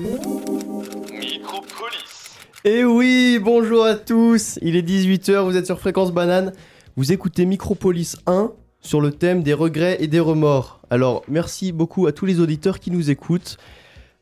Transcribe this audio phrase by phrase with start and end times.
[0.00, 1.52] Micropolis.
[2.64, 6.54] Et oui, bonjour à tous, il est 18h, vous êtes sur Fréquence Banane,
[6.96, 10.80] vous écoutez Micropolis 1 sur le thème des regrets et des remords.
[10.88, 13.58] Alors merci beaucoup à tous les auditeurs qui nous écoutent.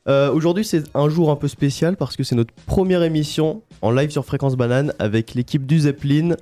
[0.09, 3.93] Euh, Aujourd'hui c'est un jour un peu spécial parce que c'est notre première émission en
[3.93, 6.35] live sur Fréquence Banane avec l'équipe du Zeppelin.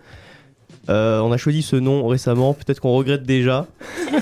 [0.88, 3.66] Euh, on a choisi ce nom récemment, peut-être qu'on regrette déjà.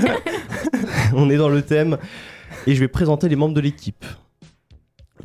[1.14, 1.96] on est dans le thème
[2.66, 4.04] et je vais présenter les membres de l'équipe.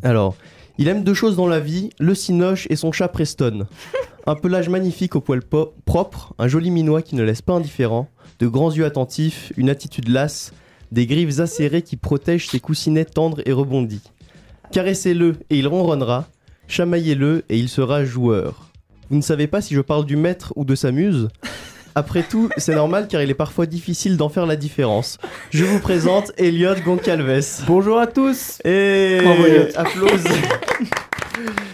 [0.03, 0.35] Alors,
[0.77, 3.67] il aime deux choses dans la vie, le cinoche et son chat Preston.
[4.27, 8.07] Un pelage magnifique au poil po- propre, un joli minois qui ne laisse pas indifférent,
[8.39, 10.53] de grands yeux attentifs, une attitude lasse,
[10.91, 14.01] des griffes acérées qui protègent ses coussinets tendres et rebondis.
[14.71, 16.27] Caressez-le et il ronronnera,
[16.67, 18.71] chamaillez-le et il sera joueur.
[19.09, 21.27] Vous ne savez pas si je parle du maître ou de sa muse?
[21.93, 25.17] Après tout, c'est normal car il est parfois difficile d'en faire la différence.
[25.49, 27.63] Je vous présente Elliot Goncalves.
[27.67, 29.19] Bonjour à tous Et
[29.75, 30.23] applause.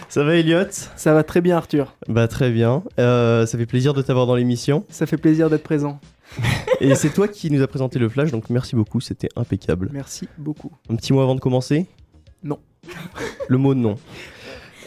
[0.08, 0.64] Ça va Elliot?
[0.96, 2.82] Ça va très bien Arthur, Bah très bien.
[2.98, 4.84] Euh, ça fait plaisir de t'avoir dans l'émission.
[4.88, 6.00] ça fait plaisir d'être présent.
[6.80, 9.88] Et c'est toi qui nous as présenté le flash, donc merci beaucoup, c'était impeccable.
[9.92, 10.72] Merci beaucoup.
[10.90, 11.86] Un petit mot avant de commencer?
[12.42, 12.58] Non.
[13.48, 13.96] Le mot non.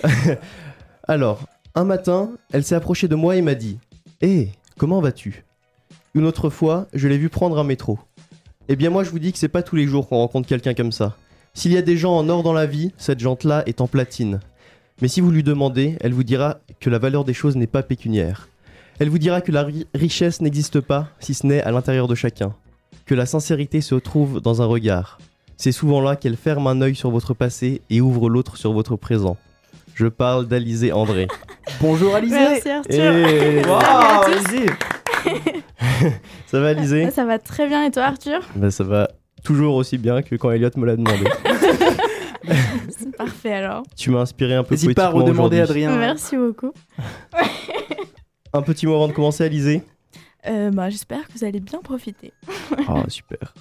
[1.07, 1.43] Alors,
[1.75, 3.77] un matin, elle s'est approchée de moi et m'a dit
[4.21, 5.43] Hé, comment vas-tu?
[6.13, 7.99] Une autre fois, je l'ai vue prendre un métro.
[8.67, 10.73] Eh bien, moi, je vous dis que c'est pas tous les jours qu'on rencontre quelqu'un
[10.73, 11.15] comme ça.
[11.53, 14.39] S'il y a des gens en or dans la vie, cette jante-là est en platine.
[15.01, 17.83] Mais si vous lui demandez, elle vous dira que la valeur des choses n'est pas
[17.83, 18.47] pécuniaire.
[18.99, 22.15] Elle vous dira que la ri- richesse n'existe pas, si ce n'est à l'intérieur de
[22.15, 22.53] chacun.
[23.05, 25.17] Que la sincérité se trouve dans un regard.
[25.57, 28.95] C'est souvent là qu'elle ferme un œil sur votre passé et ouvre l'autre sur votre
[28.95, 29.37] présent.
[30.01, 31.27] Je parle d'Alizé André.
[31.79, 33.15] Bonjour Alizé Merci Arthur.
[33.15, 33.61] Et...
[33.61, 34.31] Salut à tous.
[34.33, 34.65] Alizé
[36.47, 37.11] Ça va Alizé?
[37.11, 38.39] Ça va très bien et toi Arthur?
[38.55, 39.11] Bah, Ça va
[39.43, 41.25] toujours aussi bien que quand Elliot me l'a demandé.
[42.89, 43.83] C'est parfait alors.
[43.95, 45.59] tu m'as inspiré un peu N'hésite pas à redemander.
[45.59, 45.95] Adrien.
[45.95, 46.73] Merci beaucoup.
[48.53, 49.83] Un petit mot avant de commencer Alizé?
[50.47, 52.33] Euh, bah, J'espère que vous allez bien profiter.
[52.87, 53.53] Ah super.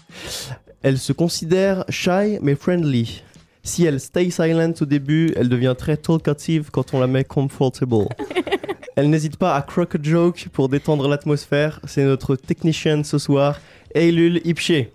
[0.80, 3.22] Elle se considère shy mais friendly.
[3.62, 8.06] Si elle stay silent au début, elle devient très talkative quand on la met comfortable.
[8.96, 11.80] Elle n'hésite pas à crock a joke pour détendre l'atmosphère.
[11.84, 13.58] C'est notre technician ce soir,
[13.94, 14.88] Eilul Ipche.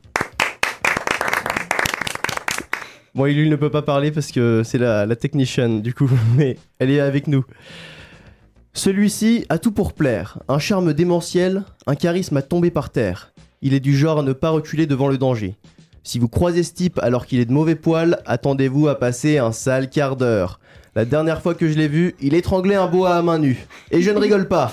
[3.16, 6.58] Bon, Eilul ne peut pas parler parce que c'est la, la technician du coup, mais
[6.80, 7.46] elle est avec nous.
[8.74, 10.40] Celui-ci a tout pour plaire.
[10.50, 13.32] Un charme démentiel, un charisme à tomber par terre.
[13.62, 15.56] Il est du genre à ne pas reculer devant le danger.
[16.06, 19.52] Si vous croisez ce type alors qu'il est de mauvais poil, attendez-vous à passer un
[19.52, 20.60] sale quart d'heure.
[20.96, 23.66] La dernière fois que je l'ai vu, il étranglait un boa à main nue.
[23.90, 24.72] Et je ne rigole pas.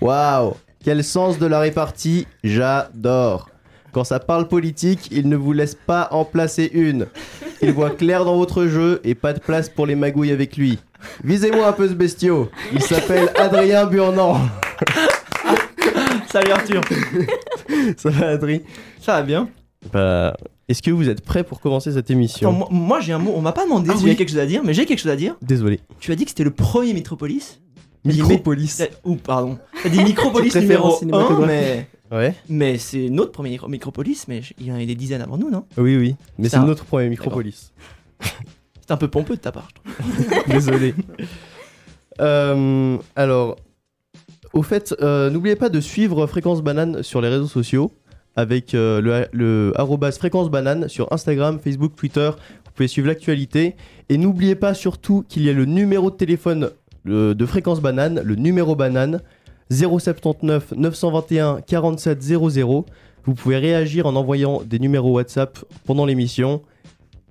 [0.00, 3.50] Waouh Quel sens de la répartie, j'adore.
[3.92, 7.06] Quand ça parle politique, il ne vous laisse pas en placer une.
[7.60, 10.78] Il voit clair dans votre jeu et pas de place pour les magouilles avec lui.
[11.22, 12.50] Visez-moi un peu ce bestiau.
[12.72, 14.40] Il s'appelle Adrien Burnand.
[16.32, 16.80] Salut Arthur,
[17.98, 18.60] Ça va Adrien
[19.02, 19.48] ça va bien
[19.92, 20.36] Bah,
[20.68, 23.32] est-ce que vous êtes prêts pour commencer cette émission Attends, moi, moi, j'ai un mot,
[23.34, 24.10] on m'a pas demandé Ah si oui.
[24.10, 25.36] j'avais quelque chose à dire, mais j'ai quelque chose à dire.
[25.42, 25.80] Désolé.
[26.00, 27.58] Tu as dit que c'était le premier dit Micropolis.
[29.04, 29.58] Ou pardon.
[29.82, 31.46] T'as dit Micropolis numéro référence 1, cinématographique.
[31.46, 32.34] mais, Ouais.
[32.48, 35.50] mais c'est notre premier micro- Micropolis, mais il y en a des dizaines avant nous,
[35.50, 35.64] non?
[35.78, 36.14] Oui, oui.
[36.38, 37.72] Mais c'est notre premier Micropolis.
[38.80, 40.44] C'est un peu pompeux de ta part, je trouve.
[40.48, 40.94] Désolé.
[42.20, 43.56] Euh, alors,
[44.52, 47.92] au fait, euh, n'oubliez pas de suivre Fréquence Banane sur les réseaux sociaux
[48.36, 52.30] avec euh, le, arrobas Fréquence Banane sur Instagram, Facebook, Twitter.
[52.64, 53.76] Vous pouvez suivre l'actualité.
[54.08, 56.70] Et n'oubliez pas surtout qu'il y a le numéro de téléphone
[57.08, 59.20] euh, de Fréquence Banane, le numéro banane
[59.70, 62.86] 079 921 47 00.
[63.24, 66.62] Vous pouvez réagir en envoyant des numéros WhatsApp pendant l'émission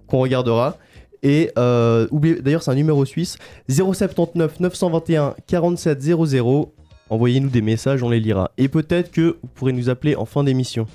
[0.08, 0.78] qu'on regardera.
[1.24, 2.08] Et euh,
[2.42, 3.38] d'ailleurs, c'est un numéro suisse
[3.70, 6.74] 079 921 47 00.
[7.12, 8.52] Envoyez-nous des messages, on les lira.
[8.58, 10.88] Et peut-être que vous pourrez nous appeler en fin d'émission.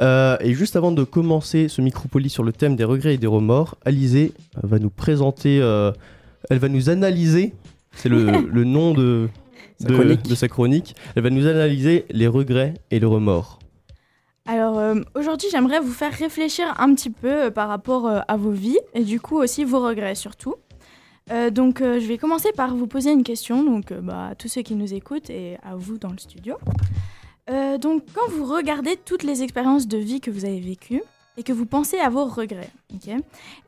[0.00, 3.26] Euh, et juste avant de commencer ce micropolis sur le thème des regrets et des
[3.26, 4.32] remords, Alizé
[4.62, 5.92] va nous présenter, euh,
[6.48, 7.52] elle va nous analyser,
[7.92, 9.28] c'est le, le nom de,
[9.78, 10.22] Sa de- chronique.
[10.22, 13.58] de sa chronique, elle va nous analyser les regrets et le remords.
[14.46, 18.38] Alors euh, aujourd'hui, j'aimerais vous faire réfléchir un petit peu euh, par rapport euh, à
[18.38, 20.54] vos vies et du coup aussi vos regrets surtout.
[21.30, 24.34] Euh, donc euh, je vais commencer par vous poser une question donc euh, bah, à
[24.34, 26.56] tous ceux qui nous écoutent et à vous dans le studio.
[27.48, 31.02] Euh, donc quand vous regardez toutes les expériences de vie que vous avez vécues
[31.36, 33.14] et que vous pensez à vos regrets, ok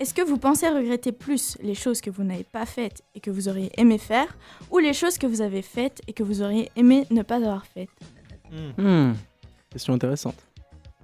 [0.01, 3.31] est-ce que vous pensez regretter plus les choses que vous n'avez pas faites et que
[3.31, 4.37] vous auriez aimé faire
[4.71, 7.65] ou les choses que vous avez faites et que vous auriez aimé ne pas avoir
[7.67, 7.91] faites?
[8.77, 9.13] Hmm.
[9.71, 10.37] Question intéressante.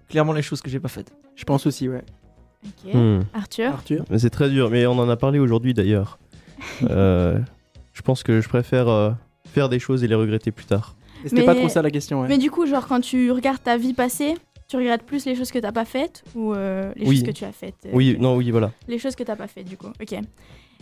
[0.09, 1.13] Clairement les choses que j'ai pas faites.
[1.37, 2.03] Je pense aussi, ouais.
[2.67, 2.93] Ok.
[2.93, 3.21] Hmm.
[3.33, 3.73] Arthur?
[3.73, 4.05] Arthur?
[4.19, 6.19] C'est très dur, mais on en a parlé aujourd'hui d'ailleurs.
[6.89, 7.39] Euh,
[7.93, 9.11] je pense que je préfère euh,
[9.47, 10.95] faire des choses et les regretter plus tard.
[11.25, 12.29] Et C'était Mais- pas trop ça la question, ouais.
[12.29, 14.35] Mais du coup, genre, quand tu regardes ta vie passée,
[14.69, 17.17] tu regrettes plus les choses que t'as pas faites ou euh, les Oui.
[17.17, 18.71] choses que tu as faites euh, Oui, non, oui, voilà.
[18.87, 19.89] Les choses que t'as pas faites, du coup.
[20.01, 20.13] Ok.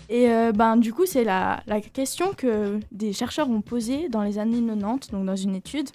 [0.09, 4.23] Et euh, ben, du coup, c'est la, la question que des chercheurs ont posée dans
[4.23, 5.89] les années 90, donc dans une étude.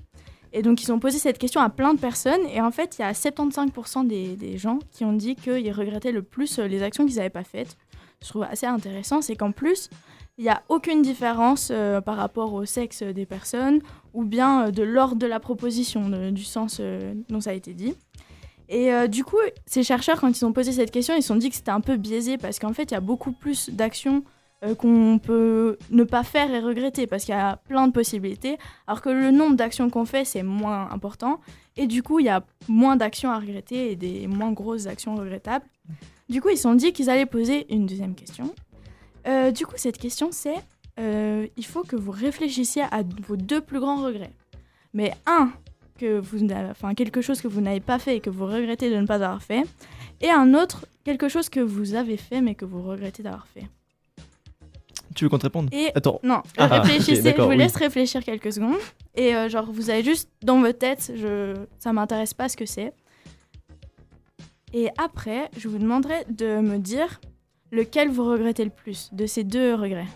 [0.54, 2.42] Et donc, ils ont posé cette question à plein de personnes.
[2.54, 6.12] Et en fait, il y a 75% des, des gens qui ont dit qu'ils regrettaient
[6.12, 7.78] le plus euh, les actions qu'ils n'avaient pas faites.
[8.24, 9.90] Je trouve assez intéressant, c'est qu'en plus,
[10.38, 13.80] il n'y a aucune différence euh, par rapport au sexe des personnes
[14.14, 17.74] ou bien euh, de l'ordre de la proposition, du sens euh, dont ça a été
[17.74, 17.94] dit.
[18.70, 19.36] Et du coup,
[19.66, 21.82] ces chercheurs, quand ils ont posé cette question, ils se sont dit que c'était un
[21.82, 24.24] peu biaisé parce qu'en fait, il y a beaucoup plus d'actions
[24.78, 28.58] qu'on peut ne pas faire et regretter parce qu'il y a plein de possibilités,
[28.88, 31.42] alors que le nombre d'actions qu'on fait, c'est moins important.
[31.76, 35.16] Et du coup, il y a moins d'actions à regretter et des moins grosses actions
[35.16, 35.66] regrettables.
[36.32, 38.56] Du coup, ils se sont dit qu'ils allaient poser une deuxième question.
[39.28, 40.56] Euh, du coup, cette question, c'est
[40.98, 44.32] euh, il faut que vous réfléchissiez à vos deux plus grands regrets.
[44.94, 45.52] Mais un,
[46.00, 46.40] que vous
[46.70, 49.16] enfin, quelque chose que vous n'avez pas fait et que vous regrettez de ne pas
[49.16, 49.64] avoir fait.
[50.22, 53.66] Et un autre, quelque chose que vous avez fait mais que vous regrettez d'avoir fait.
[55.14, 55.68] Tu veux qu'on te réponde?
[55.74, 57.58] Et Attends, non, Ah, ok, réfléchissez, je d'accord, vous oui.
[57.58, 58.78] laisse réfléchir quelques secondes.
[59.16, 61.56] Et euh, genre, vous avez juste dans votre tête, je...
[61.78, 62.94] ça m'intéresse pas ce que c'est.
[64.74, 67.20] Et après, je vous demanderai de me dire
[67.72, 70.08] lequel vous regrettez le plus de ces deux regrets.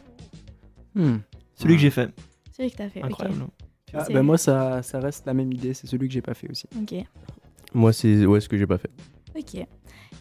[0.94, 1.18] Hmm.
[1.56, 2.10] Celui que j'ai fait.
[2.56, 3.02] Celui que t'as fait.
[3.02, 3.48] Incroyable.
[3.94, 6.50] Ah, bah moi, ça, ça reste la même idée, c'est celui que j'ai pas fait
[6.50, 6.68] aussi.
[6.80, 6.96] Ok.
[7.74, 8.92] moi, c'est ouais, ce que j'ai pas fait.
[9.38, 9.66] Ok.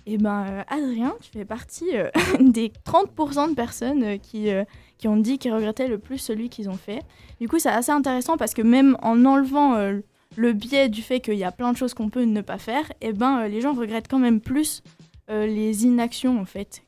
[0.07, 2.11] Et ben, euh, Adrien, tu fais partie euh,
[2.41, 4.65] des 30% de personnes euh, qui, euh,
[4.99, 7.01] qui ont dit qu'ils regrettaient le plus celui qu'ils ont fait.
[7.41, 10.01] Du coup, c'est assez intéressant parce que même en enlevant euh,
[10.37, 12.91] le biais du fait qu'il y a plein de choses qu'on peut ne pas faire,
[13.01, 14.83] et ben, euh, les gens regrettent quand même plus
[15.31, 16.83] euh, les inactions en fait.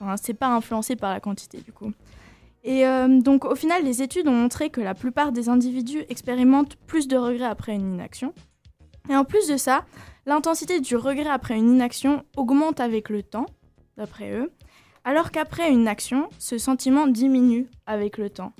[0.00, 1.92] Enfin, c'est pas influencé par la quantité du coup.
[2.62, 6.76] Et euh, donc, au final, les études ont montré que la plupart des individus expérimentent
[6.86, 8.34] plus de regrets après une inaction.
[9.08, 9.86] Et en plus de ça,
[10.26, 13.46] L'intensité du regret après une inaction augmente avec le temps,
[13.96, 14.52] d'après eux,
[15.02, 18.52] alors qu'après une action, ce sentiment diminue avec le temps.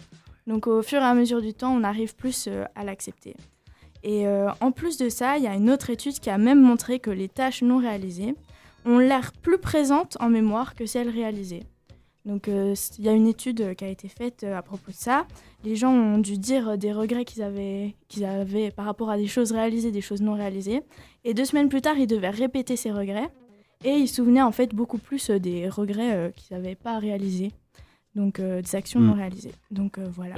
[0.46, 3.36] Donc au fur et à mesure du temps, on arrive plus à l'accepter.
[4.02, 6.61] Et euh, en plus de ça, il y a une autre étude qui a même
[6.61, 8.35] montré que les tâches non réalisées
[8.87, 11.64] ont l'air plus présentes en mémoire que celles réalisées.
[12.26, 14.97] Donc euh, il y a une étude qui a été faite euh, à propos de
[14.97, 15.26] ça.
[15.64, 19.26] Les gens ont dû dire des regrets qu'ils avaient, qu'ils avaient par rapport à des
[19.26, 20.82] choses réalisées, des choses non réalisées.
[21.25, 23.29] Et deux semaines plus tard, ils devaient répéter ces regrets.
[23.85, 27.53] Et ils se souvenaient en fait beaucoup plus des regrets qu'ils n'avaient pas réalisés.
[28.14, 29.06] Donc euh, des actions Hmm.
[29.06, 29.53] non réalisées.
[29.70, 30.35] Donc voilà.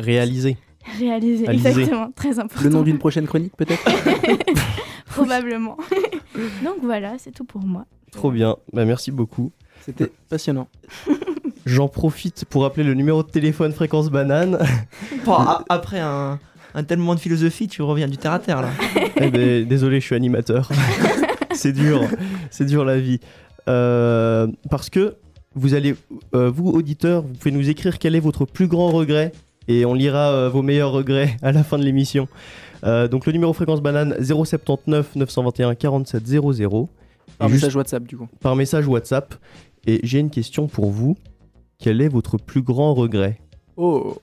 [0.98, 1.48] Réaliser.
[1.48, 2.10] Exactement.
[2.14, 2.64] Très important.
[2.64, 3.82] Le nom d'une prochaine chronique, peut-être
[5.06, 5.76] Probablement.
[6.64, 7.84] Donc voilà, c'est tout pour moi.
[8.10, 8.56] Trop bien.
[8.72, 9.52] Bah, merci beaucoup.
[9.80, 10.68] C'était passionnant.
[11.66, 14.58] J'en profite pour appeler le numéro de téléphone fréquence banane.
[15.24, 15.36] Bon,
[15.68, 16.40] après un,
[16.74, 18.70] un tel moment de philosophie, tu reviens du terre à terre là.
[19.16, 20.68] Eh ben, désolé, je suis animateur.
[21.52, 22.02] c'est dur,
[22.50, 23.20] c'est dur la vie.
[23.68, 25.14] Euh, parce que
[25.54, 25.94] vous allez,
[26.34, 29.32] euh, vous auditeurs, vous pouvez nous écrire quel est votre plus grand regret
[29.68, 32.28] et on lira euh, vos meilleurs regrets à la fin de l'émission.
[32.84, 36.88] Euh, donc le numéro fréquence banane 079 921 47 00
[37.38, 38.28] Par Et juste message WhatsApp, du coup.
[38.40, 39.34] par message WhatsApp.
[39.86, 41.16] Et j'ai une question pour vous.
[41.78, 43.40] Quel est votre plus grand regret?
[43.76, 44.16] Oh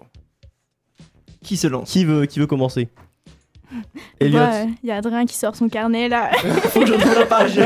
[1.44, 1.92] Qui se lance?
[1.92, 2.88] Qui veut, qui veut commencer?
[4.20, 4.40] Elliot.
[4.84, 6.32] Il y a Adrien qui sort son carnet là.
[6.72, 7.60] Faut que je la page.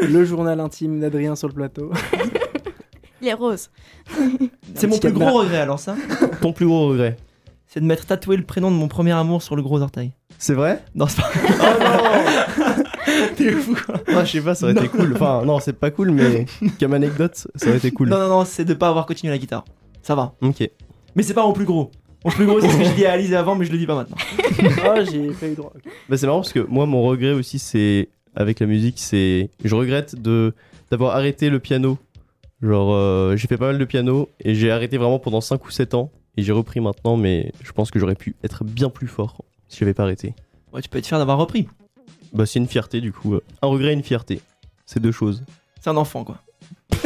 [0.00, 1.90] Le journal intime d'Adrien sur le plateau.
[3.24, 3.70] Il est rose.
[4.74, 5.96] C'est mon plus gros regret alors ça.
[6.42, 7.16] Ton plus gros regret
[7.66, 10.12] C'est de m'être tatoué le prénom de mon premier amour sur le gros orteil.
[10.36, 10.84] C'est vrai?
[10.94, 11.30] Non, c'est pas.
[13.16, 14.24] Oh T'es fou quoi.
[14.24, 15.12] Je sais pas, ça aurait été cool.
[15.14, 16.44] Enfin, non, c'est pas cool, mais
[16.80, 18.08] comme anecdote, ça aurait été cool.
[18.08, 19.64] Non, non, non, c'est de pas avoir continué la guitare.
[20.02, 20.34] Ça va.
[20.42, 20.68] Ok.
[21.14, 21.90] Mais c'est pas mon plus gros.
[22.24, 23.86] Mon plus gros, c'est ce que j'ai dit à Alice avant, mais je le dis
[23.86, 24.16] pas maintenant.
[24.86, 25.72] Oh, j'ai pas eu droit.
[26.08, 29.50] Bah, c'est marrant parce que moi, mon regret aussi, c'est avec la musique, c'est.
[29.64, 30.52] Je regrette de
[30.90, 31.98] d'avoir arrêté le piano.
[32.64, 35.70] Genre, euh, j'ai fait pas mal de piano et j'ai arrêté vraiment pendant 5 ou
[35.70, 36.10] 7 ans.
[36.38, 39.78] Et j'ai repris maintenant, mais je pense que j'aurais pu être bien plus fort si
[39.80, 40.34] j'avais pas arrêté.
[40.72, 41.68] Ouais, tu peux être fier d'avoir repris.
[42.32, 43.36] Bah, c'est une fierté du coup.
[43.60, 44.40] Un regret et une fierté.
[44.86, 45.44] C'est deux choses.
[45.80, 46.38] C'est un enfant quoi.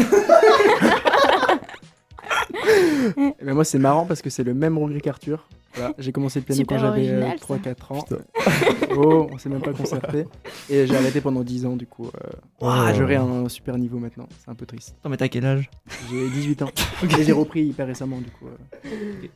[3.16, 5.48] Eh ben, moi, c'est marrant parce que c'est le même regret qu'Arthur.
[5.78, 7.73] Voilà, j'ai commencé le piano Super quand j'avais euh, original, ça.
[7.73, 8.04] 3-4 ans.
[8.97, 10.25] oh, on s'est même pas concerté.
[10.68, 12.06] Et j'ai arrêté pendant 10 ans, du coup.
[12.06, 12.30] Euh,
[12.61, 12.70] Oh.
[12.97, 14.28] J'aurai un super niveau maintenant.
[14.40, 14.97] C'est un peu triste.
[14.99, 15.70] Attends, mais t'as quel âge?
[16.11, 16.70] J'ai 18 ans.
[17.18, 18.47] Et j'ai repris hyper récemment, du coup.
[18.47, 19.26] euh.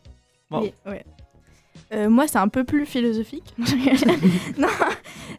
[0.50, 0.62] Wow.
[0.62, 1.04] Mais, ouais.
[1.92, 3.54] Euh, moi, c'est un peu plus philosophique.
[4.58, 4.66] non,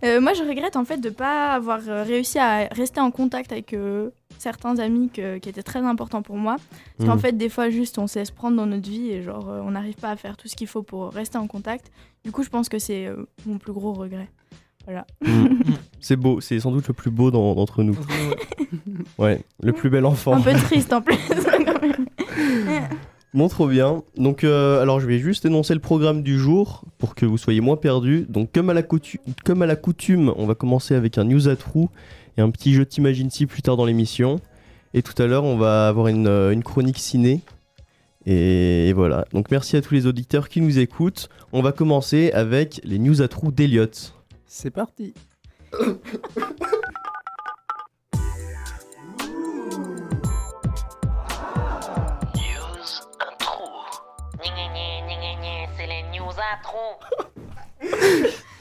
[0.06, 3.52] euh, moi, je regrette en fait de pas avoir euh, réussi à rester en contact
[3.52, 6.58] avec euh, certains amis que- qui étaient très importants pour moi.
[6.98, 7.22] Parce qu'en Mhm.
[7.22, 9.72] fait, des fois, juste, on se laisse prendre dans notre vie et genre, euh, on
[9.72, 11.92] n'arrive pas à faire tout ce qu'il faut pour rester en contact.
[12.24, 14.30] Du coup, je pense que c'est euh, mon plus gros regret.
[15.22, 15.62] Mm.
[16.02, 17.96] C'est beau, c'est sans doute le plus beau dans- d'entre nous.
[19.18, 20.34] Ouais, le plus bel enfant.
[20.34, 21.16] Un peu triste en plus.
[23.34, 24.04] Bon, trop bien.
[24.16, 27.62] Donc, euh, alors je vais juste énoncer le programme du jour pour que vous soyez
[27.62, 28.26] moins perdus.
[28.30, 31.48] Donc, comme à la, coutu- comme à la coutume, on va commencer avec un news
[31.48, 31.90] à trous
[32.38, 34.40] et un petit jeu t'imagines si plus tard dans l'émission.
[34.94, 37.42] Et tout à l'heure, on va avoir une, euh, une chronique ciné.
[38.28, 39.26] Et, et voilà.
[39.34, 41.28] Donc, merci à tous les auditeurs qui nous écoutent.
[41.54, 44.14] On va commencer avec les news à trous d'Eliott.
[44.46, 45.16] C'est parti.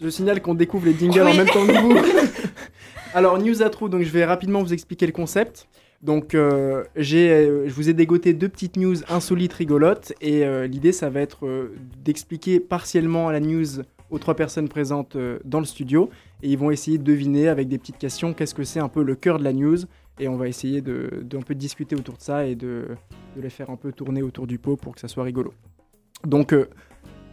[0.00, 1.36] Je signale qu'on découvre les jingles en Oui.
[1.36, 1.94] même temps que vous.
[3.14, 5.66] Alors, news à trous, donc je vais rapidement vous expliquer le concept.
[6.02, 10.68] Donc, euh, j'ai, euh, je vous ai dégoté deux petites news insolites, rigolotes, et euh,
[10.68, 11.70] l'idée, ça va être
[12.04, 16.08] d'expliquer partiellement la news aux trois personnes présentes dans le studio,
[16.42, 19.02] et ils vont essayer de deviner avec des petites questions qu'est-ce que c'est un peu
[19.02, 19.78] le cœur de la news,
[20.20, 22.86] et on va essayer de, de un peu discuter autour de ça et de,
[23.36, 25.52] de les faire un peu tourner autour du pot pour que ça soit rigolo.
[26.26, 26.68] Donc, euh,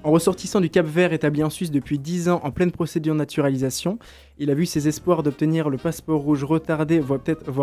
[0.04, 3.20] en ressortissant du Cap Vert établi en Suisse depuis 10 ans en pleine procédure de
[3.20, 3.98] naturalisation,
[4.38, 7.20] il a vu ses espoirs d'obtenir le passeport rouge retardé, voire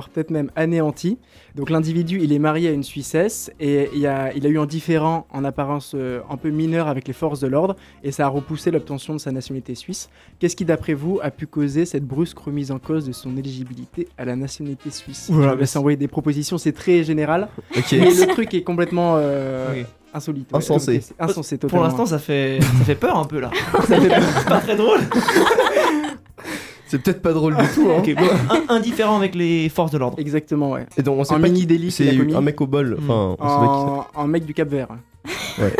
[0.08, 1.18] peut-être même anéanti.
[1.54, 4.64] Donc l'individu, il est marié à une Suissesse et il a, il a eu un
[4.66, 8.28] différend en apparence euh, un peu mineur avec les forces de l'ordre et ça a
[8.28, 10.08] repoussé l'obtention de sa nationalité suisse.
[10.38, 14.08] Qu'est-ce qui, d'après vous, a pu causer cette brusque remise en cause de son éligibilité
[14.16, 15.28] à la nationalité suisse?
[15.30, 17.48] Oula, Je vous laisse envoyer des propositions, c'est très général,
[17.92, 19.84] mais le truc est complètement euh, Oui.
[20.14, 20.50] insolite.
[20.50, 20.56] ouais.
[20.58, 21.02] Insensé.
[21.18, 21.86] Insensé Pour totalement.
[21.88, 23.50] l'instant, ça fait, ça fait peur un peu là.
[23.86, 24.44] Ça fait peur.
[24.48, 25.00] Pas très drôle.
[26.92, 27.88] C'est peut-être pas drôle du tout.
[27.90, 28.02] Hein.
[28.14, 28.26] Bon,
[28.68, 30.18] un- indifférent avec les forces de l'ordre.
[30.18, 30.84] Exactement, ouais.
[30.98, 32.96] Et donc, on sait Un pas mini délit a C'est un mec au bol.
[33.00, 33.04] Mm.
[33.10, 33.80] Enfin, on sait pas qui
[34.12, 34.18] c'est.
[34.18, 34.88] En, en mec du Cap Vert.
[35.58, 35.72] Ouais.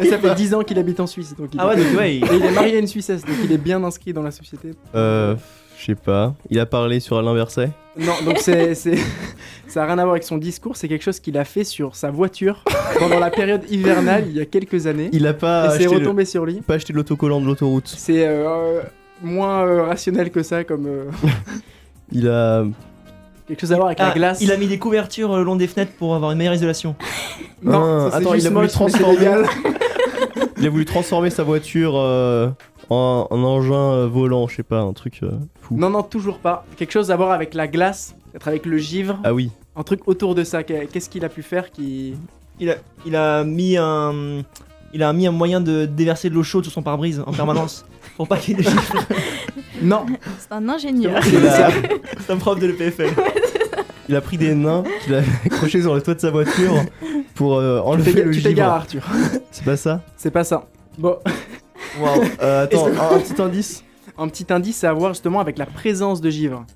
[0.00, 1.34] Et ça fait 10 ans qu'il habite en Suisse.
[1.38, 3.36] Donc il Ah ouais, donc ouais, il- Et il est marié à une Suissesse, donc
[3.44, 4.72] il est bien inscrit dans la société.
[4.94, 5.34] Euh,
[5.78, 6.34] je sais pas.
[6.50, 7.70] Il a parlé sur Alain Berset.
[7.98, 8.96] Non, donc c'est, c'est-
[9.68, 11.96] ça n'a rien à voir avec son discours, c'est quelque chose qu'il a fait sur
[11.96, 12.64] sa voiture
[12.98, 15.10] pendant la période hivernale il y a quelques années.
[15.12, 16.60] Il a pas et c'est le- retombé sur lui.
[16.60, 17.88] pas acheté l'autocollant de l'autoroute.
[17.96, 18.80] C'est euh,
[19.22, 21.04] moins euh, rationnel que ça, comme euh,
[22.12, 22.64] Il a.
[23.46, 24.40] quelque chose à voir avec Ah, la glace.
[24.40, 26.94] il a mis des couvertures euh, le long des fenêtres pour avoir une meilleure isolation.
[27.62, 29.44] Non, Ah, ça, c'est attends, juste il a voulu moche, mais c'est transformer- légal.
[30.60, 32.48] Il a voulu transformer sa voiture euh,
[32.90, 35.76] en un engin euh, volant, je sais pas, un truc euh, fou.
[35.76, 36.64] Non, non, toujours pas.
[36.76, 39.52] Quelque chose à voir avec la glace, peut-être avec le givre, Ah oui.
[39.76, 40.64] un truc autour de ça.
[40.64, 42.14] Qu'est- Qu'est-ce qu'il a pu faire qui.
[42.58, 42.74] Il a,
[43.06, 44.42] il a mis un.
[44.92, 47.84] Il a mis un moyen de déverser de l'eau chaude sur son pare-brise en permanence
[48.18, 48.96] pour pas qu'il y ait de chiffres.
[49.80, 50.04] Non,
[50.38, 51.22] C'est un ingénieur.
[51.22, 53.08] C'est un prof de l'EPFL.
[54.08, 56.74] il a pris des nains qu'il a accrochés sur le toit de sa voiture
[57.34, 59.04] pour euh, tu enlever le tu t'égares, givre.
[59.08, 59.40] Arthur.
[59.52, 60.02] C'est pas ça?
[60.16, 60.66] C'est pas ça.
[60.98, 61.16] Bon,
[62.00, 62.22] Waouh.
[62.42, 63.84] Euh, Attends, un, un petit indice?
[64.18, 66.66] Un petit indice, c'est à voir justement avec la présence de givre.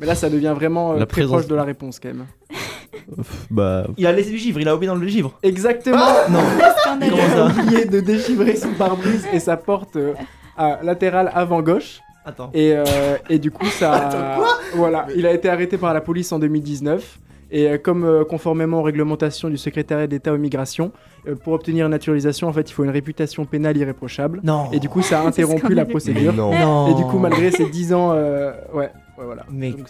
[0.00, 2.26] Mais là, ça devient vraiment euh, La très présence- proche de la réponse quand même.
[2.50, 3.86] Pff, Bah.
[3.96, 5.38] Il a laissé du givre, il a oublié dans le givre.
[5.44, 5.98] Exactement
[6.28, 6.40] Non.
[6.84, 10.14] Comment Il ça a oublié de déchiffrer son pare-brise et sa porte euh,
[10.58, 12.00] à latérale avant gauche.
[12.24, 12.50] Attends.
[12.52, 12.84] Et, euh,
[13.30, 14.36] et du coup, ça.
[14.74, 17.18] voilà, il a été arrêté par la police en 2019.
[17.50, 20.92] Et euh, comme euh, conformément aux réglementations du secrétariat d'État aux migrations,
[21.26, 24.40] euh, pour obtenir une naturalisation, en fait, il faut une réputation pénale irréprochable.
[24.44, 24.70] Non.
[24.72, 26.34] Et du coup, ça a interrompu la procédure.
[26.34, 26.52] Non.
[26.52, 26.90] Non.
[26.90, 29.46] Et du coup, malgré ces 10 ans, euh, ouais, ouais, voilà.
[29.50, 29.86] Mais- Donc.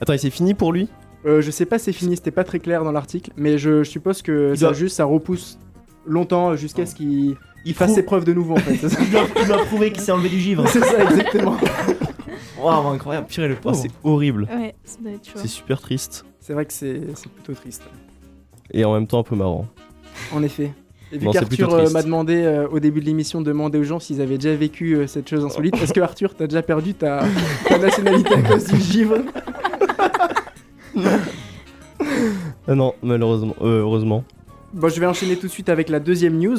[0.00, 0.88] Attends, et c'est fini pour lui?
[1.24, 3.90] Euh, je sais pas c'est fini, c'était pas très clair dans l'article, mais je, je
[3.90, 5.58] suppose que Il ça doit- juste ça repousse
[6.06, 8.74] longtemps jusqu'à ce qu'il il fasse ses preuves de nouveau en fait.
[9.00, 10.66] Il doit, il doit prouver qu'il s'est enlevé du givre.
[10.68, 11.56] c'est ça, exactement.
[12.62, 13.26] Waouh, incroyable.
[13.26, 13.76] Purée le Oh, pauvre.
[13.76, 14.48] C'est horrible.
[14.50, 15.32] Ouais, ça doit être chaud.
[15.36, 16.24] C'est super triste.
[16.40, 17.00] C'est vrai que c'est
[17.34, 17.82] plutôt triste.
[18.72, 19.66] Et en même temps un peu marrant.
[20.32, 20.72] En effet.
[21.12, 24.00] Et vu qu'Arthur euh, m'a demandé euh, au début de l'émission de demander aux gens
[24.00, 27.22] s'ils avaient déjà vécu euh, cette chose insolite, est-ce que Arthur, t'as déjà perdu ta,
[27.68, 29.18] ta nationalité à cause du givre?
[32.68, 33.54] Non, malheureusement.
[33.62, 34.24] euh, heureusement.
[34.72, 36.58] Bon, je vais enchaîner tout de suite avec la deuxième news.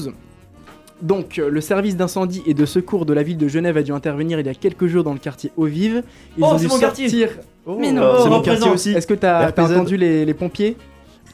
[1.01, 3.91] Donc, euh, le service d'incendie et de secours de la ville de Genève a dû
[3.91, 6.01] intervenir il y a quelques jours dans le quartier Eaux-Vives.
[6.37, 7.07] Ils Oh, ont c'est dû mon quartier.
[7.09, 7.29] sortir.
[7.67, 7.77] Oh.
[7.79, 8.01] Mais non.
[8.03, 8.91] Oh, c'est mon quartier aussi.
[8.93, 10.75] Est-ce que t'as entendu les, les pompiers?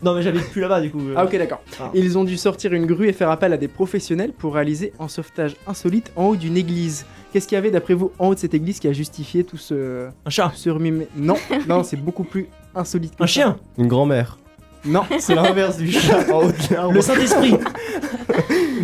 [0.01, 0.99] Non, mais j'habite plus là-bas du coup.
[0.99, 1.13] euh.
[1.15, 1.61] Ah ok d'accord.
[1.79, 1.89] Ah.
[1.93, 5.07] Ils ont dû sortir une grue et faire appel à des professionnels pour réaliser un
[5.07, 7.05] sauvetage insolite en haut d'une église.
[7.31, 9.55] Qu'est-ce qu'il y avait d'après vous en haut de cette église qui a justifié tout
[9.55, 10.51] ce, Un chat.
[10.55, 10.69] ce
[11.15, 11.35] Non,
[11.69, 13.15] non, c'est beaucoup plus insolite.
[13.15, 13.31] que Un ça.
[13.31, 13.57] chien.
[13.77, 14.37] Une grand-mère.
[14.85, 16.91] Non, C'est l'inverse du chat en haut de l'arbre.
[16.93, 17.55] Le Saint-Esprit.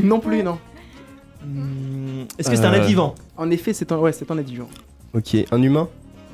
[0.04, 0.58] Non plus, non.
[2.38, 2.78] Est-ce que c'est un Euh.
[2.78, 3.16] être vivant?
[3.38, 4.70] En effet, c'est un, ouais, c'est un être vivant.
[5.14, 5.88] Ok, un humain?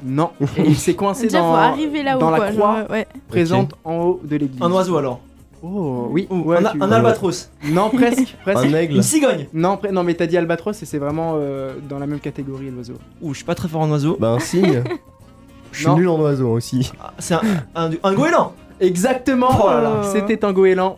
[0.04, 0.32] Non.
[0.58, 2.20] Et il s'est coincé Déjà, dans, faut arriver là-haut.
[2.20, 3.08] dans la quoi, croix genre, ouais.
[3.28, 4.62] présente en haut de l'église.
[4.62, 5.20] Un oiseau alors?
[5.64, 6.28] Oh, oui.
[6.30, 8.36] Ou ouais, un, tu- un albatros Non, presque.
[8.44, 8.66] presque.
[8.66, 11.74] Un aigle Une cigogne Non, pre- non, mais t'as dit albatros et c'est vraiment euh,
[11.90, 12.96] dans la même catégorie l'oiseau.
[13.22, 14.16] Ouh, je suis pas très fort en oiseau.
[14.20, 14.84] Bah un cygne
[15.72, 15.96] Je suis Non.
[15.98, 16.92] nul en oiseau aussi.
[17.02, 17.42] Ah, C'est un,
[17.76, 19.50] un, un goéland Exactement.
[19.64, 20.02] Oh là là.
[20.12, 20.98] C'était un goéland.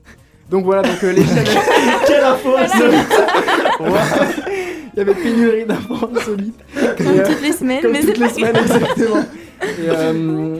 [0.50, 1.46] donc voilà, donc euh, l'échelle.
[2.06, 2.50] Quelle info
[4.94, 6.58] Il y avait pénurie d'infos insolites.
[6.96, 8.82] Comme Et, euh, toutes les semaines, Comme mais toutes les pas semaines, grave.
[8.82, 9.24] exactement.
[9.62, 10.56] Et, euh,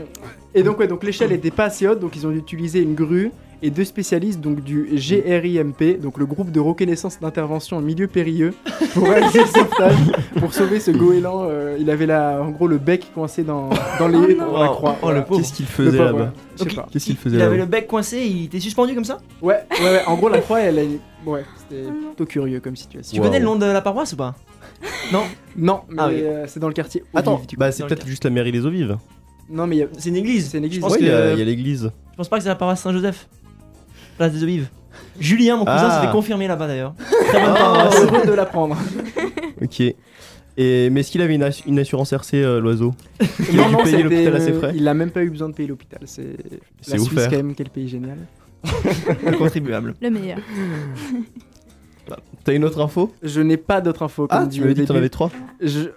[0.54, 3.32] et donc, ouais, donc l'échelle était pas assez haute, donc ils ont utilisé une grue
[3.62, 8.54] et deux spécialistes donc du GRIMP, donc le groupe de reconnaissance d'intervention en milieu périlleux,
[8.94, 9.96] pour réaliser le sauvetage,
[10.38, 11.46] pour sauver ce goéland.
[11.48, 14.68] euh, il avait là, en gros, le bec coincé dans, dans les Oh dans la
[14.68, 14.92] croix.
[14.96, 15.18] Oh, Voilà.
[15.20, 15.40] le pauvre.
[15.40, 16.32] Qu'est-ce qu'il faisait là-bas.
[16.56, 16.64] Je.
[16.92, 19.84] Qu'est-ce qu'il faisait Il avait le bec coincé, il était suspendu comme ça Ouais, ouais,
[19.84, 20.02] ouais.
[20.06, 23.14] En gros, la croix, elle a une- Ouais, c'était plutôt curieux comme situation.
[23.14, 23.26] Tu Wow.
[23.26, 24.34] connais le nom de la paroisse ou pas
[25.12, 25.22] Non
[25.56, 26.20] Non, mais Ah oui.
[26.22, 27.02] euh, c'est dans le quartier.
[27.14, 28.96] Attends, bah c'est peut-être juste la mairie des eaux vives.
[29.50, 30.50] Non, mais a- C'est une église.
[30.50, 30.80] c'est une église.
[30.80, 31.90] pense Ouais, que- il y a- il y a l'église.
[32.12, 33.28] Je pense pas que c'est la paroisse Saint-Joseph.
[34.18, 34.64] Place des.
[35.20, 36.00] Julien, mon cousin, Ah.
[36.00, 36.94] s'est fait confirmer là-bas d'ailleurs.
[37.28, 38.02] Très bonne paroisse.
[38.02, 38.76] heureux de l'apprendre.
[39.62, 39.80] Ok.
[39.80, 42.94] Et, mais est-ce qu'il avait une, ass- une assurance RC, euh, l'oiseau?
[43.52, 45.48] Il a dû payer c'était, l'hôpital à ses frais Il a même pas eu besoin
[45.48, 46.00] de payer l'hôpital.
[46.04, 46.37] C'est
[46.80, 47.30] C'est la Suisse offert.
[47.30, 48.18] quand même, quel pays génial.
[48.64, 49.94] Le contribuable.
[50.02, 50.38] Le meilleur.
[52.44, 53.12] T'as une autre info?
[53.22, 54.26] Je n'ai pas d'autres infos.
[54.26, 55.02] Comme Ah, dit tu au m'avais dit que t'en début.
[55.04, 55.90] avais trois Je-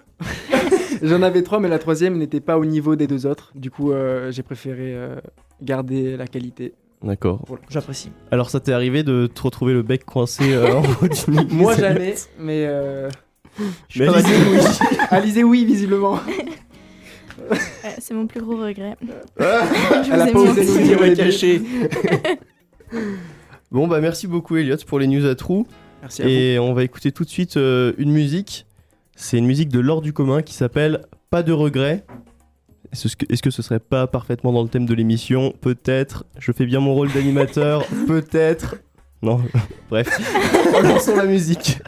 [1.02, 3.50] J'en avais trois, mais la troisième n'était pas au niveau des deux autres.
[3.54, 5.16] Du coup, euh, j'ai préféré euh,
[5.62, 6.74] garder la qualité.
[7.02, 7.44] D'accord.
[7.68, 8.10] J'apprécie.
[8.30, 11.76] Alors ça t'est arrivé de te retrouver le bec coincé euh, en haut d'une Moi,
[11.76, 12.64] jamais, mais.
[12.66, 13.08] Euh...
[13.58, 14.34] je suis Mais pas Alizé,
[15.10, 16.20] Alizé, oui, visiblement.
[17.50, 17.58] Ouais,
[17.98, 18.96] c'est mon plus gros regret.
[19.38, 19.64] Ah,
[20.04, 21.16] Je Elle a pas osé nous dire au début.
[21.16, 21.62] caché.
[23.70, 25.66] Bon bah merci beaucoup Elliot pour les news à trous.
[26.02, 26.30] Merci à vous.
[26.30, 28.66] Et on va écouter tout de suite euh, une musique.
[29.16, 32.04] C'est une musique de l'ordre du commun qui s'appelle Pas de regrets.
[32.92, 36.24] Est-ce que, ce serait pas parfaitement dans le thème de l'émission Peut-être.
[36.38, 37.86] Je fais bien mon rôle d'animateur.
[38.06, 38.76] Peut-être.
[39.22, 39.40] Non.
[39.90, 40.20] Bref.
[40.82, 41.78] Lançons la musique.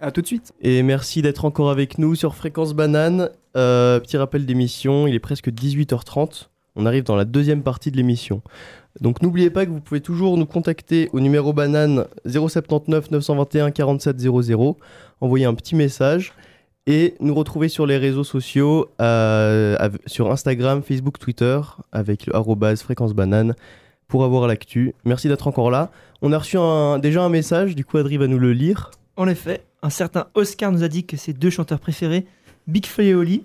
[0.00, 0.52] À tout de suite.
[0.60, 3.30] Et merci d'être encore avec nous sur Fréquence Banane.
[3.56, 6.48] Euh, petit rappel d'émission, il est presque 18h30.
[6.76, 8.42] On arrive dans la deuxième partie de l'émission.
[9.00, 14.20] Donc n'oubliez pas que vous pouvez toujours nous contacter au numéro banane 079 921 47
[14.20, 14.76] 00,
[15.22, 16.34] envoyer un petit message
[16.86, 21.60] et nous retrouver sur les réseaux sociaux, euh, sur Instagram, Facebook, Twitter,
[21.92, 23.54] avec le arrobase fréquence banane
[24.08, 24.94] pour avoir l'actu.
[25.04, 25.90] Merci d'être encore là.
[26.22, 28.90] On a reçu un- déjà un message, du coup Adri va nous le lire.
[29.16, 32.26] En effet, un certain Oscar nous a dit que ses deux chanteurs préférés,
[32.68, 33.42] Big Flo et Oli,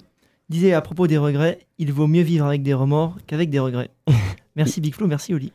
[0.49, 3.89] disaient à propos des regrets il vaut mieux vivre avec des remords qu'avec des regrets.
[4.55, 5.51] merci Big Flo, merci Oli.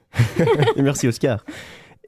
[0.77, 1.45] Et merci Oscar.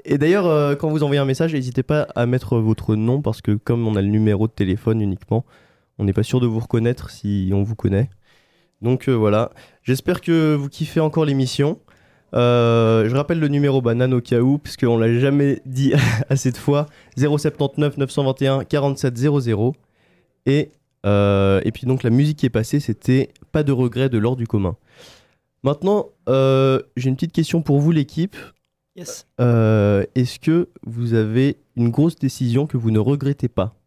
[0.05, 3.43] Et d'ailleurs, euh, quand vous envoyez un message, n'hésitez pas à mettre votre nom parce
[3.43, 5.45] que comme on a le numéro de téléphone uniquement,
[5.99, 8.09] on n'est pas sûr de vous reconnaître si on vous connaît.
[8.83, 9.51] Donc euh, voilà,
[9.83, 11.79] j'espère que vous kiffez encore l'émission.
[12.35, 15.93] Euh, je rappelle le numéro banane au cas où, puisqu'on l'a jamais dit
[16.29, 16.87] assez de fois.
[17.17, 19.75] 079 921 47 00.
[20.47, 20.71] Et,
[21.07, 24.39] euh, et puis donc la musique qui est passée, c'était Pas de regret de l'ordre
[24.39, 24.77] du commun.
[25.65, 28.37] Maintenant, j'ai une petite question pour vous l'équipe.
[28.95, 29.27] Yes.
[29.39, 33.78] Est-ce que vous avez une grosse décision que vous ne regrettez pas?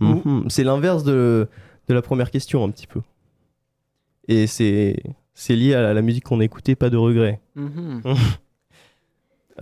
[0.00, 0.44] Mhm.
[0.48, 1.48] C'est l'inverse de,
[1.88, 3.00] de la première question un petit peu.
[4.28, 5.02] Et c'est
[5.34, 7.40] c'est lié à la, la musique qu'on a écoutée, pas de regret.
[7.54, 8.02] Mhm.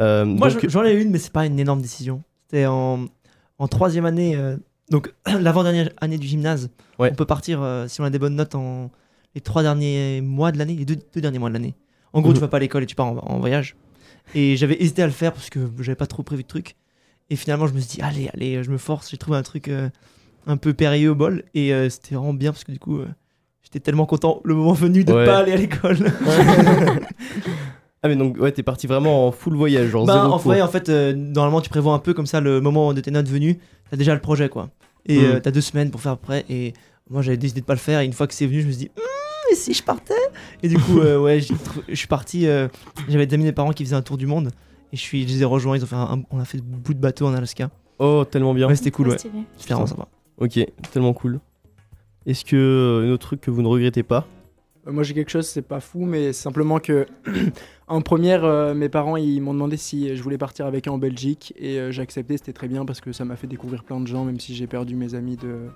[0.00, 2.22] Euh, Moi donc- j'en ai une, mais c'est pas une énorme décision.
[2.42, 3.06] C'était en,
[3.58, 4.56] en troisième année, euh,
[4.90, 6.68] donc l'avant-dernière année du gymnase.
[6.98, 7.10] Ouais.
[7.12, 8.90] On peut partir euh, si on a des bonnes notes en
[9.36, 11.74] les trois derniers mois de l'année, les deux, deux derniers mois de l'année.
[12.12, 12.34] En gros, Mhm.
[12.34, 13.76] tu vas pas à l'école et tu pars en, en voyage.
[14.34, 16.74] Et j'avais hésité à le faire parce que j'avais pas trop prévu de trucs.
[17.30, 19.10] Et finalement, je me suis dit, allez, allez, je me force.
[19.10, 19.88] J'ai trouvé un truc euh,
[20.46, 21.44] un peu périlleux au bol.
[21.54, 23.06] Et euh, c'était vraiment bien parce que du coup, euh,
[23.62, 25.24] j'étais tellement content le moment venu de Ouais.
[25.24, 25.98] pas aller à l'école.
[28.02, 30.52] ah mais donc ouais, t'es parti vraiment en full voyage, genre Bah, zéro en cours.
[30.52, 33.10] fait, en fait euh, normalement, tu prévois un peu comme ça le moment de tes
[33.10, 33.58] notes venues.
[33.90, 34.70] T'as déjà le projet, quoi.
[35.06, 35.24] Et Mm.
[35.24, 36.44] euh, t'as deux semaines pour faire après.
[36.48, 36.72] Et
[37.10, 38.00] moi, j'avais décidé de pas le faire.
[38.00, 39.02] Et une fois que c'est venu, je me suis dit, Hum,
[39.52, 40.14] et si je partais?
[40.62, 41.54] Et du coup, euh, ouais, j'ai
[41.88, 42.46] je suis parti.
[42.46, 42.68] euh,
[43.08, 44.50] J'avais des amis des parents qui faisaient un tour du monde.
[44.92, 45.76] Et je, suis, je les ai rejoints.
[45.76, 47.70] Ils ont fait un, on a fait bout de bateau en Alaska.
[47.98, 48.68] Oh, tellement bien.
[48.68, 49.18] Ouais, c'était cool, ouais.
[49.18, 49.40] Stylé.
[49.56, 50.08] C'était vraiment sympa.
[50.38, 50.58] Ok,
[50.92, 51.40] tellement cool.
[52.26, 54.26] Est-ce que euh, un autre truc que vous ne regrettez pas?
[54.86, 57.06] Euh, Moi j'ai quelque chose, c'est pas fou, mais c'est simplement que
[57.88, 60.98] en première, euh, mes parents ils m'ont demandé si je voulais partir avec eux en
[60.98, 64.00] Belgique et euh, j'ai accepté, c'était très bien parce que ça m'a fait découvrir plein
[64.00, 65.66] de gens, même si j'ai perdu mes amis de,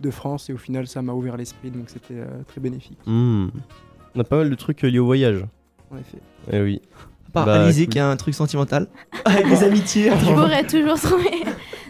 [0.00, 3.48] de France et au final ça m'a ouvert l'esprit donc c'était euh, très bénéfique Hmm.
[4.14, 5.44] On a pas mal de trucs liés au voyage.
[5.90, 6.18] en effet.
[6.50, 6.80] Eh oui.
[7.28, 7.92] À part Bah, Alizé cool.
[7.92, 8.88] qui a un truc sentimental.
[9.26, 10.10] Avec les amitiés.
[10.10, 11.30] Je pourrais toujours trouver.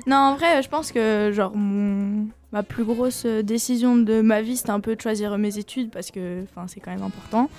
[0.09, 2.29] Non, en vrai, je pense que genre mon...
[2.51, 5.91] ma plus grosse euh, décision de ma vie, c'était un peu de choisir mes études
[5.91, 7.51] parce que c'est quand même important.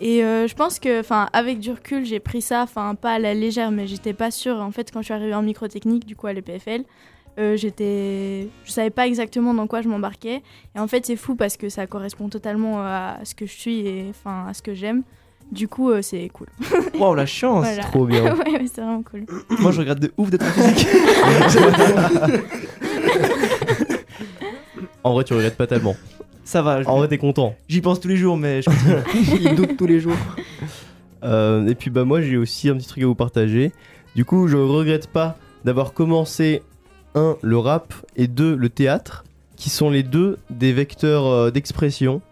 [0.00, 3.18] Et euh, je pense que enfin avec du recul, j'ai pris ça enfin pas à
[3.18, 6.16] la légère mais j'étais pas sûre en fait quand je suis arrivée en microtechnique du
[6.16, 6.84] coup à l'EPFL,
[7.38, 10.42] euh, j'étais je savais pas exactement dans quoi je m'embarquais
[10.74, 13.80] et en fait c'est fou parce que ça correspond totalement à ce que je suis
[13.86, 15.02] et enfin à ce que j'aime.
[15.52, 16.46] Du coup, euh, c'est cool.
[16.98, 17.64] Waouh, la chance.
[17.64, 17.82] Voilà.
[17.82, 18.22] Trop bien.
[18.36, 19.24] ouais, ouais, c'est vraiment cool.
[19.58, 20.86] Moi, je regrette de ouf d'être en physique.
[25.02, 25.96] En vrai, tu regrettes pas tellement.
[26.44, 27.54] Ça va, En vrai, t'es content.
[27.68, 28.68] j'y pense tous les jours, mais je.
[29.40, 30.16] Il doute tous les jours.
[31.22, 33.72] Euh, et puis bah moi j'ai aussi un petit truc à vous partager.
[34.16, 36.62] Du coup je regrette pas d'avoir commencé
[37.14, 39.24] un le rap et deux le théâtre,
[39.56, 42.22] qui sont les deux des vecteurs euh, d'expression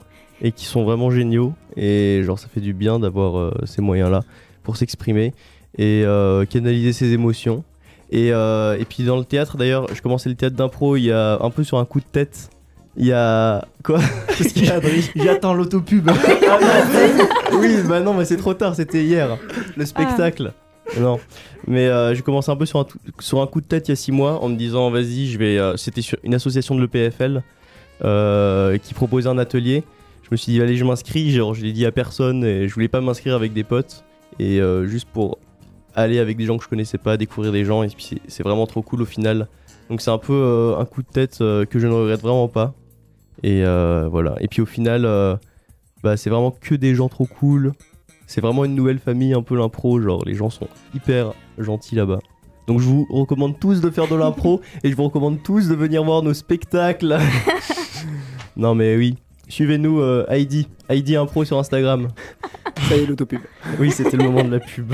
[0.43, 1.53] et qui sont vraiment géniaux.
[1.77, 4.21] Et genre ça fait du bien d'avoir euh, ces moyens là
[4.63, 5.33] pour s'exprimer
[5.77, 7.65] et euh, canaliser ses émotions.
[8.11, 11.13] Et, euh, et puis dans le théâtre d'ailleurs, je commençais le théâtre d'impro il y
[11.13, 12.51] a un peu sur un coup de tête.
[12.97, 14.01] Il y a quoi?
[14.37, 14.81] Qu'est-ce qu'il y a
[15.15, 16.11] J'attends l'autopub.
[17.53, 19.37] oui, bah non, mais c'est trop tard, c'était hier,
[19.77, 20.53] le spectacle.
[20.99, 21.21] Non,
[21.67, 22.87] mais euh, j'ai commencé un peu sur un,
[23.21, 25.39] sur un coup de tête il y a 6 mois en me disant vas-y, je
[25.39, 25.59] vais.
[25.59, 27.43] euh, C'était sur une association de l'EPFL
[28.05, 29.85] euh, qui proposait un atelier.
[30.29, 31.31] Je me suis dit allez, je m'inscris.
[31.33, 34.05] Genre, je l'ai dit à personne et je voulais pas m'inscrire avec des potes
[34.39, 35.39] et euh, juste pour
[35.95, 38.67] aller avec des gens que je connaissais pas, découvrir des gens et puis c'est- vraiment
[38.67, 39.49] trop cool au final.
[39.91, 42.49] Donc c'est un peu euh, un coup de tête euh, que je ne regrette vraiment
[42.49, 42.75] pas.
[43.43, 44.35] Et voilà.
[44.41, 45.03] Et puis au final.
[46.03, 47.73] bah, c'est vraiment que des gens trop cool.
[48.27, 50.01] C'est vraiment une nouvelle famille, un peu l'impro.
[50.01, 52.19] Genre, les gens sont hyper gentils là-bas.
[52.67, 55.75] Donc, je vous recommande tous de faire de l'impro et je vous recommande tous de
[55.75, 57.17] venir voir nos spectacles.
[58.57, 59.17] non, mais oui.
[59.49, 60.69] Suivez-nous, euh, Heidi.
[60.89, 62.09] Heidi Impro sur Instagram.
[62.89, 63.41] Ça y est, l'autopub.
[63.79, 64.93] Oui, c'était le moment de la pub.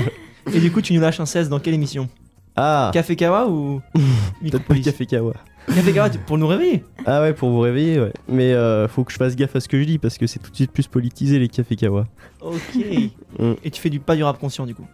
[0.53, 2.07] Et du coup, tu nous lâches un 16 dans quelle émission?
[2.55, 3.81] Ah, Café Kawa ou
[4.41, 5.33] peut-être pas Café Kawa.
[5.67, 6.85] Café Kawa tu- pour nous réveiller.
[7.05, 8.13] Ah ouais, pour vous réveiller, ouais.
[8.29, 10.39] Mais euh, faut que je fasse gaffe à ce que je dis parce que c'est
[10.39, 12.07] tout de suite plus politisé les Café Kawa.
[12.41, 12.77] Ok.
[13.37, 13.51] Mm.
[13.65, 14.87] Et tu fais du pas du rap conscient du coup?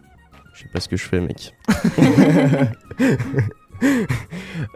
[0.52, 1.54] Je sais pas ce que je fais, mec.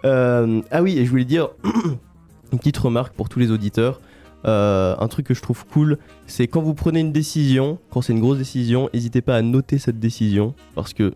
[0.04, 1.48] Euh, ah oui, et je voulais dire
[2.52, 4.00] une petite remarque pour tous les auditeurs.
[4.46, 8.12] Euh, un truc que je trouve cool, c'est quand vous prenez une décision, quand c'est
[8.12, 11.14] une grosse décision, n'hésitez pas à noter cette décision parce que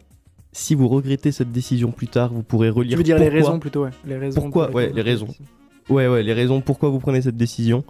[0.53, 2.93] si vous regrettez cette décision plus tard, vous pourrez relire.
[2.93, 3.91] Tu veux dire les raisons plutôt, ouais.
[4.05, 5.29] Les raisons Pourquoi pour Ouais, les raisons.
[5.89, 7.85] Ouais, ouais, les raisons pourquoi vous prenez cette décision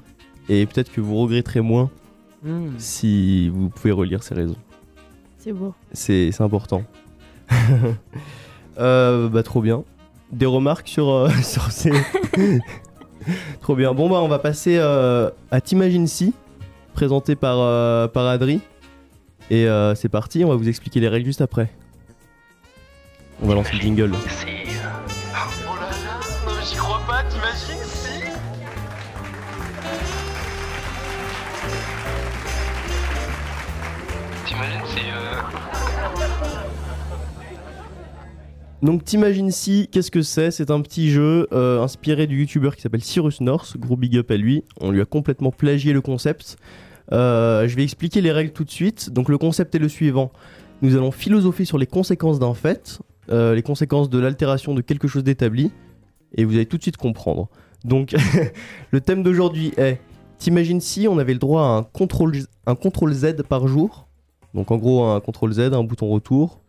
[0.48, 1.90] et peut-être que vous regretterez moins
[2.42, 2.70] Hmm.
[2.78, 4.56] si vous pouvez relire ces raisons.
[5.36, 5.74] C'est beau.
[5.92, 6.84] C'est c'est important.
[8.78, 9.84] Euh, bah trop bien.
[10.32, 11.92] Des remarques sur, euh, sur ces...
[13.60, 13.92] trop bien.
[13.94, 16.34] Bon bah on va passer euh, à T'imagines si,
[16.94, 18.60] présenté par, euh, Adri.
[19.50, 21.70] Et euh, c'est parti, on va vous expliquer les règles juste après.
[23.42, 24.12] On va lancer le jingle.
[24.28, 24.59] C'est.
[38.82, 40.50] Donc T'imagines si, qu'est-ce que c'est?
[40.50, 44.30] C'est un petit jeu euh, inspiré du youtubeur qui s'appelle Cyrus North, gros big up
[44.30, 44.64] à lui.
[44.80, 46.56] On lui a complètement plagié le concept.
[47.12, 49.10] Euh, je vais expliquer les règles tout de suite.
[49.10, 50.32] Donc le concept est le suivant.
[50.82, 55.08] Nous allons philosopher sur les conséquences d'un fait, euh, les conséquences de l'altération de quelque
[55.08, 55.70] chose d'établi,
[56.34, 57.48] et vous allez tout de suite comprendre.
[57.84, 58.14] Donc
[58.90, 60.00] le thème d'aujourd'hui est
[60.38, 64.08] T'imagines si on avait le droit à un contrôle, un contrôle Z par jour?
[64.54, 66.59] Donc en gros un contrôle Z, un bouton retour,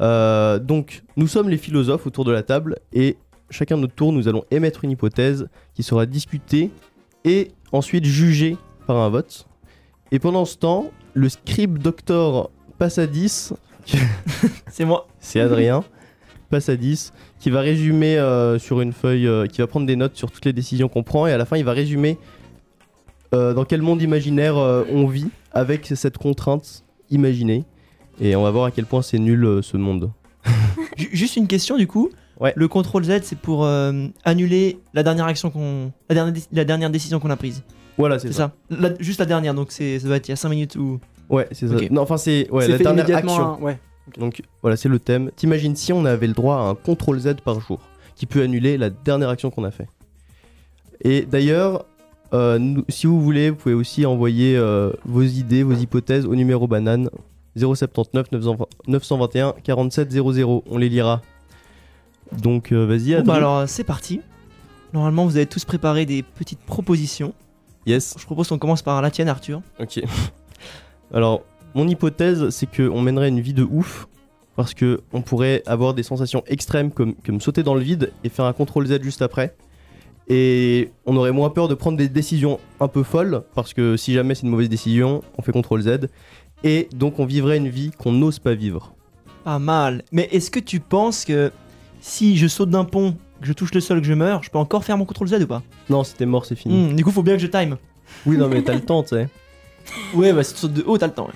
[0.00, 3.16] euh, donc, nous sommes les philosophes autour de la table et
[3.50, 6.70] chacun de notre tour, nous allons émettre une hypothèse qui sera discutée
[7.24, 8.56] et ensuite jugée
[8.86, 9.46] par un vote.
[10.10, 13.54] Et pendant ce temps, le scribe doctor passe à 10,
[14.68, 15.06] C'est moi.
[15.20, 15.84] c'est Adrien,
[16.50, 19.96] passe à 10, qui va résumer euh, sur une feuille, euh, qui va prendre des
[19.96, 22.18] notes sur toutes les décisions qu'on prend et à la fin, il va résumer
[23.34, 27.64] euh, dans quel monde imaginaire on vit avec cette contrainte imaginée.
[28.20, 30.10] Et on va voir à quel point c'est nul euh, ce monde.
[30.96, 32.10] Ju- Juste une question du coup.
[32.40, 32.52] Ouais.
[32.56, 36.64] Le contrôle Z, c'est pour euh, annuler la dernière action qu'on, la dernière, dé- la
[36.64, 37.62] dernière décision qu'on a prise.
[37.98, 38.52] Voilà, C'est ça.
[38.70, 40.98] La- juste la dernière, donc c'est, ça doit être il y a 5 minutes ou.
[41.30, 41.76] Ouais, c'est ça.
[41.76, 41.90] Ok.
[41.90, 43.32] Non, enfin, c'est ouais, C'est la dernière immédiatement.
[43.36, 43.52] action.
[43.52, 43.78] hein, Ouais.
[44.18, 45.30] Donc voilà, c'est le thème.
[45.36, 47.78] T'imagines si on avait le droit à un contrôle Z par jour
[48.16, 49.86] qui peut annuler la dernière action qu'on a fait.
[51.02, 51.84] Et d'ailleurs,
[52.34, 56.34] euh, nous- si vous voulez, vous pouvez aussi envoyer euh, vos idées, vos hypothèses au
[56.34, 57.08] numéro banane
[57.56, 60.64] 079 920 921 47 00.
[60.68, 61.22] On les lira.
[62.40, 64.20] Donc euh, vas-y, Bon, bah alors euh, c'est parti.
[64.92, 67.34] Normalement, vous avez tous préparé des petites propositions.
[67.86, 68.14] Yes.
[68.18, 69.62] Je propose qu'on commence par la tienne, Arthur.
[69.80, 70.00] Ok.
[71.14, 71.42] Alors,
[71.74, 74.06] mon hypothèse, c'est qu'on mènerait une vie de ouf.
[74.54, 78.28] Parce que on pourrait avoir des sensations extrêmes comme, comme sauter dans le vide et
[78.28, 79.56] faire un contrôle Z juste après.
[80.28, 83.44] Et on aurait moins peur de prendre des décisions un peu folles.
[83.54, 86.08] Parce que si jamais c'est une mauvaise décision, on fait contrôle Z.
[86.64, 88.92] Et donc on vivrait une vie qu'on n'ose pas vivre.
[89.44, 90.02] Pas mal.
[90.12, 91.50] Mais est-ce que tu penses que
[92.00, 94.58] si je saute d'un pont, que je touche le sol, que je meurs, je peux
[94.58, 95.62] encore faire mon contrôle Z ou pas?
[95.90, 96.74] Non, c'était mort, c'est fini.
[96.92, 97.76] Hmm, Du coup, faut bien que je time.
[98.26, 99.28] Oui, non, mais t'as le temps, tu sais.
[100.14, 101.26] Ouais, bah si tu sautes de haut, t'as le temps.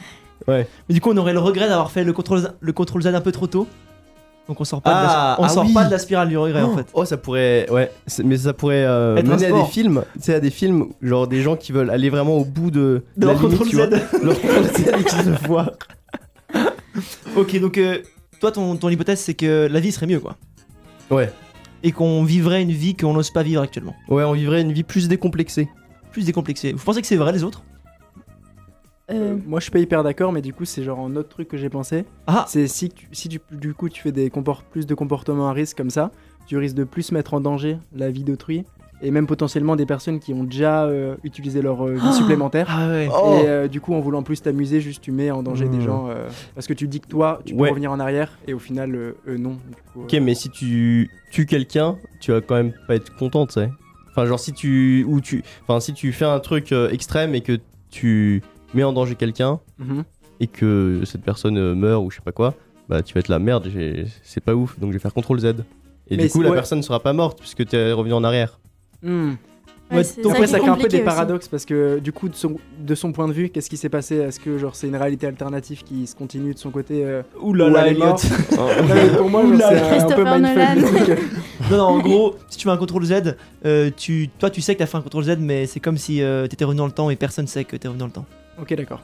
[0.46, 0.54] Ouais.
[0.54, 0.68] Ouais.
[0.88, 3.06] Mais du coup, on aurait le regret d'avoir fait le contrôle, Z- le contrôle Z
[3.08, 3.66] un peu trop tôt.
[4.48, 5.72] Donc on sort pas, de, la, Ah, on ah sort oui.
[5.74, 6.86] pas de la spirale du regret en fait.
[6.94, 7.68] Oh, ça pourrait.
[7.70, 7.90] Ouais,
[8.24, 10.04] mais ça pourrait euh, mener à des films.
[10.14, 13.02] Tu sais, à des films, genre des gens qui veulent aller vraiment au bout de,
[13.16, 13.86] De la leur limite, vois.
[13.86, 13.90] Z.
[14.22, 14.40] Leur Z
[15.00, 15.72] et qu'ils se voient.
[17.36, 17.98] ok, donc euh,
[18.40, 20.36] toi, ton, ton hypothèse, c'est que la vie serait mieux quoi.
[21.10, 21.32] Ouais.
[21.82, 23.94] Et qu'on vivrait une vie qu'on n'ose pas vivre actuellement.
[24.08, 25.68] Ouais, on vivrait une vie plus décomplexée.
[26.12, 26.72] Plus décomplexée.
[26.72, 27.62] Vous pensez que c'est vrai les autres?
[29.10, 31.28] Euh, Euh, moi, je suis pas hyper d'accord, mais du coup, c'est genre un autre
[31.28, 32.04] truc que j'ai pensé.
[32.26, 34.30] Ah C'est si, tu- si du, du coup tu fais des
[34.70, 36.10] plus de comportements à risque comme ça,
[36.46, 38.64] tu risques de plus mettre en danger la vie d'autrui
[39.02, 42.66] et même potentiellement des personnes qui ont déjà euh, utilisé leur euh, vie supplémentaire.
[42.70, 43.08] Ah ouais.
[43.12, 43.26] Oh.
[43.26, 45.82] Et euh, du coup, en voulant plus t'amuser, juste tu mets en danger des Hmm.
[45.82, 47.70] gens euh, parce que tu dis que toi, tu peux Ouais.
[47.70, 49.50] revenir en arrière et au final, euh, eux non.
[49.52, 53.46] Du coup, Ok, mais si tu tues quelqu'un, tu vas quand même pas être content,
[53.46, 53.70] tu sais.
[54.10, 57.42] Enfin, genre si tu ou tu, enfin si tu fais un truc euh, extrême et
[57.42, 57.58] que
[57.90, 58.42] tu
[58.76, 60.04] mets en danger quelqu'un mhm.
[60.40, 62.54] et que cette personne euh, meurt ou je sais pas quoi,
[62.88, 63.68] bah tu vas être la merde.
[64.22, 65.46] C'est pas ouf, donc je vais faire contrôle Z.
[66.08, 66.56] Et Mais du coup, la ouais.
[66.56, 68.60] personne sera pas morte puisque t'es revenu en arrière.
[69.02, 69.32] Hmm.
[69.92, 71.04] ouais, donc ça crée un peu des aussi.
[71.04, 73.88] paradoxes parce que du coup, de son, de son point de vue, qu'est-ce qui s'est
[73.88, 74.16] passé?
[74.16, 77.52] Est-ce que genre c'est une réalité alternative qui se continue de son côté euh, Ouh
[77.52, 78.04] là là, Elliot?
[78.56, 81.08] Non, mais pour moi, c'est un- peu mindfuck.
[81.08, 81.16] Euh,
[81.70, 84.74] Non, non, en gros, si tu fais un contrôle Z, euh, tu, toi tu sais
[84.74, 86.92] que t'as fait un contrôle Z, mais c'est comme si euh, t'étais revenu dans le
[86.92, 88.26] temps et personne sait que t'es revenu dans le temps.
[88.60, 89.00] Ok, d'accord.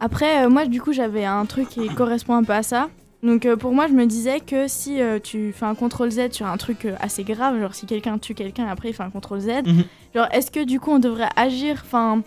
[0.00, 2.88] Après, euh, moi, du coup, j'avais un truc qui correspond un peu à ça.
[3.22, 6.32] Donc, euh, pour moi, je me disais que si euh, tu fais un contrôle Z
[6.32, 9.02] sur un truc euh, assez grave, genre si quelqu'un tue quelqu'un et après il fait
[9.02, 9.84] un contrôle Z, Mhm.
[10.14, 12.22] genre est-ce que du coup on devrait agir, enfin,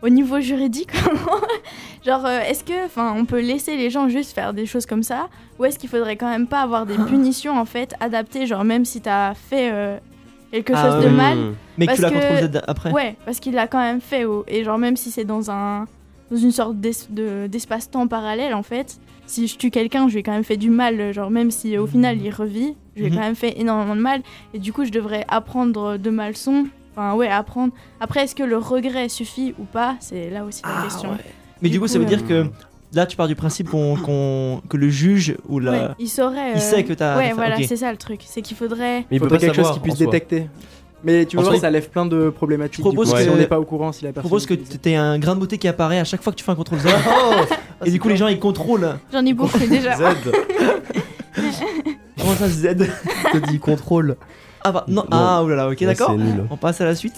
[0.00, 0.90] au niveau juridique,
[2.06, 5.02] genre euh, est-ce que, enfin, on peut laisser les gens juste faire des choses comme
[5.02, 8.64] ça, ou est-ce qu'il faudrait quand même pas avoir des punitions en fait adaptées, genre
[8.64, 9.98] même si t'as fait euh,
[10.50, 11.38] quelque Ah chose de mal,
[11.76, 12.92] Mais que tu Parce l'as Z après.
[12.92, 14.24] Ouais, parce qu'il l'a quand même fait.
[14.24, 15.86] oh, Et genre, même si c'est dans un
[16.30, 20.20] dans une sorte d'es- de- d'espace-temps parallèle, en fait, si je tue quelqu'un, je lui
[20.20, 21.10] ai quand même fait du mal.
[21.14, 23.16] Genre, même si au final il revit, je lui ai Mhm.
[23.16, 24.20] quand même fait énormément de mal.
[24.52, 26.66] Et du coup, je devrais apprendre de ma leçon.
[26.92, 27.72] Enfin, ouais, apprendre.
[28.00, 29.96] Après, est-ce que le regret suffit ou pas?
[30.00, 31.10] C'est là aussi la Ah, question.
[31.12, 31.16] ouais.
[31.62, 32.46] Mais du, Du coup, coup, ça veut euh, dire que
[32.92, 35.70] là, tu pars du principe qu'on, qu'on- que le juge ou la.
[35.72, 36.52] Ouais, il saurait.
[36.54, 38.20] Il sait que t'as- Ouais, voilà, c'est ça le truc.
[38.26, 39.00] C'est qu'il faudrait.
[39.10, 40.48] Mais il faudrait pas quelque chose qui puisse détecter.
[41.04, 42.78] Mais tu vois, soi, ça lève plein de problématiques.
[42.78, 44.28] Je propose que- si on n'est pas au courant si la Je personne.
[44.28, 46.50] propose que t'aies un grain de beauté qui apparaît à chaque fois que tu fais
[46.50, 46.86] un contrôle Z.
[47.80, 48.96] Oh et du coup, les gens ils contrôlent.
[49.12, 49.94] J'en ai beaucoup déjà.
[49.96, 50.02] Z.
[52.18, 52.62] Comment ça, Z?
[53.32, 54.16] Te dit contrôle.
[54.64, 55.02] Ah bah non.
[55.02, 55.16] Non.
[55.16, 56.16] Ah, là, ok, d'accord.
[56.50, 57.14] On passe à la suite.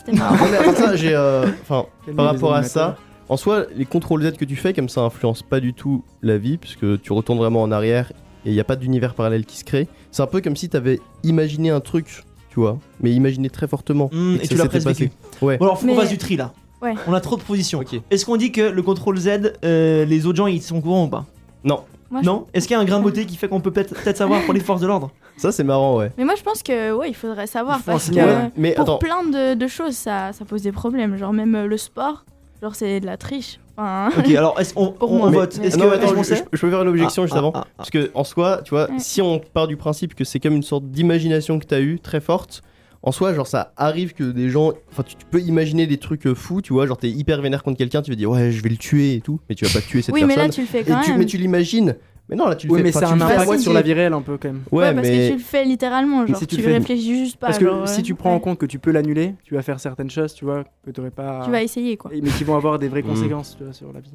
[0.76, 1.14] Ça, j'ai.
[1.14, 2.98] euh, Enfin, par rapport à ça,
[3.30, 6.36] en soi, les contrôles Z que tu fais, comme ça influence pas du tout la
[6.36, 8.12] vie, puisque tu retournes vraiment en arrière
[8.44, 9.88] et il n'y a pas d'univers parallèle qui se crée.
[10.10, 14.08] C'est un peu comme si t'avais imaginé un truc, tu vois, mais imaginé très fortement.
[14.08, 15.12] Que et ça tu l'as presque passé.
[15.40, 15.56] Ouais.
[15.58, 16.52] Bon alors, faut qu'on Mais- fasse du tri là.
[16.82, 16.94] Ouais.
[17.06, 17.80] On a trop de propositions.
[17.80, 18.00] Ok.
[18.10, 21.04] Est-ce qu'on dit que le contrôle Z, euh, les autres gens ils sont au courant
[21.04, 21.26] ou pas?
[21.62, 22.46] Non, Moi, je- Non?
[22.54, 24.42] Est-ce qu'il y a un grain de beauté qui fait qu'on peut peut-être peut-être savoir
[24.42, 25.10] pour les forces de l'ordre?
[25.36, 26.10] Ça c'est marrant, ouais.
[26.18, 28.72] Mais moi, je pense que ouais, il faudrait savoir Il parce que enseigner, Ouais, mais
[28.72, 31.16] pour attends, plein de, de choses, ça, ça pose des problèmes.
[31.16, 32.24] Genre même euh, le sport,
[32.62, 33.58] genre c'est de la triche.
[33.76, 36.28] Enfin, Ok, alors est-ce on, on- vote Est-ce non, que mais attends, est-ce qu'on je,
[36.28, 37.52] sait je- je peux faire une objection Ah, juste ah, avant.
[37.54, 37.70] ah, ah.
[37.78, 38.98] Parce que en soi, tu vois, Ouais.
[38.98, 42.20] si on part du principe que c'est comme une sorte d'imagination que t'as eue très
[42.20, 42.62] forte,
[43.02, 46.26] en soi, genre ça arrive que des gens, enfin tu, tu peux imaginer des trucs
[46.26, 48.62] euh, fous, tu vois, genre t'es hyper vénère contre quelqu'un, tu vas dire ouais je
[48.62, 50.48] vais le tuer et tout, mais tu vas pas tuer cette oui, mais personne.
[50.48, 51.18] là tu le fais Et quand tu, même.
[51.20, 51.96] mais tu l'imagines.
[52.30, 52.84] Mais non là tu le Oui, fais.
[52.84, 54.62] mais ça a un impact sur la vie réelle un peu quand même.
[54.70, 57.36] Ouais, Ouais, parce mais que tu le fais littéralement, genre si tu fais- réfléchis juste
[57.38, 57.48] pas.
[57.48, 59.80] Parce que genre, si tu prends en compte que tu peux l'annuler, tu vas faire
[59.80, 61.42] certaines choses, tu vois, que tu pas.
[61.44, 62.10] tu vas essayer quoi.
[62.14, 63.06] Mais qui vont avoir des vraies Mm.
[63.08, 64.12] conséquences tu vois, sur la vie.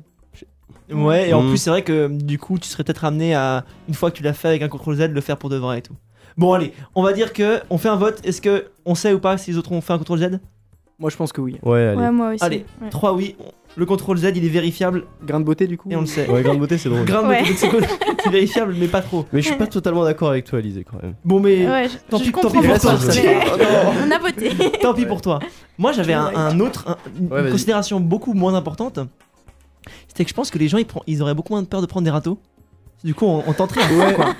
[0.92, 1.50] Ouais, et en Mm.
[1.50, 4.24] plus, c'est vrai que du coup, tu serais peut-être amené à, une fois que tu
[4.24, 5.96] l'as fait avec un contrôle Z, le faire pour de vrai et tout.
[6.38, 8.20] Bon, allez, on va dire que on fait un vote.
[8.24, 10.40] Est-ce que on sait ou pas si les autres ont fait un contrôle Z?
[11.00, 11.58] Moi, je pense que oui.
[11.64, 11.98] Ouais, allez.
[12.00, 12.44] Ouais, moi aussi.
[12.44, 12.90] Allez, ouais.
[12.90, 13.36] 3 oui.
[13.78, 16.30] Le contrôle Z, il est vérifiable Grain de beauté, du coup et on le sait.
[16.30, 17.04] Ouais, grande beauté, c'est drôle.
[17.06, 17.42] Grain de Ouais.
[17.42, 17.84] beauté, c'est cool.
[18.24, 19.26] C'est vérifiable, mais pas trop.
[19.34, 21.16] Mais je suis pas totalement d'accord avec toi, Alizé, quand même.
[21.26, 23.22] Bon, mais Ouais, je, Tant je pis- tant comprends pis pour pourquoi, toi, ça.
[23.22, 23.94] mais non.
[24.08, 24.50] on a voté.
[24.82, 25.40] tant pis pour toi.
[25.78, 27.52] Moi, j'avais un, un autre, un- une Ouais, vas-y.
[27.52, 29.00] considération beaucoup moins importante.
[30.08, 31.82] C'était que je pense que les gens, ils, prend- ils auraient beaucoup moins de peur
[31.82, 32.40] de prendre des râteaux.
[33.04, 34.14] Du coup, on, on tenterait un Ouais.
[34.14, 34.34] coup, quoi.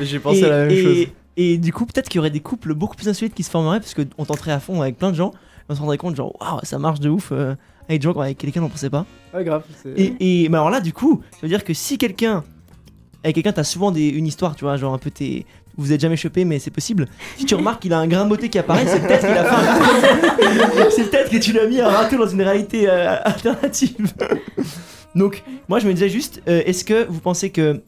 [0.00, 1.06] J'ai pensé et, à la même et- chose.
[1.36, 3.80] Et du coup, peut-être qu'il y aurait des couples beaucoup plus insolites qui se formeraient
[3.80, 5.32] parce qu'on tenterait à fond avec plein de gens.
[5.68, 7.30] On se rendrait compte, genre, waouh, ça marche de ouf.
[7.32, 7.54] euh,
[7.88, 9.04] avec des gens avec lesquels on pensait pas.
[9.34, 9.62] Ouais, grave.
[9.82, 12.44] c'est- Et, et mais alors là, du coup, ça veut dire que si quelqu'un.
[13.24, 15.46] Avec quelqu'un, t'as souvent des, une histoire, tu vois, genre un peu tes.
[15.78, 17.06] Vous êtes jamais chopé, mais c'est possible.
[17.38, 19.44] Si tu remarques qu'il a un grain de beauté qui apparaît, c'est peut-être qu'il a
[19.44, 24.12] fait un C'est peut-être que tu l'as mis un râteau dans une réalité euh, alternative.
[25.14, 27.80] Donc, moi, je me disais juste, euh, est-ce que vous pensez que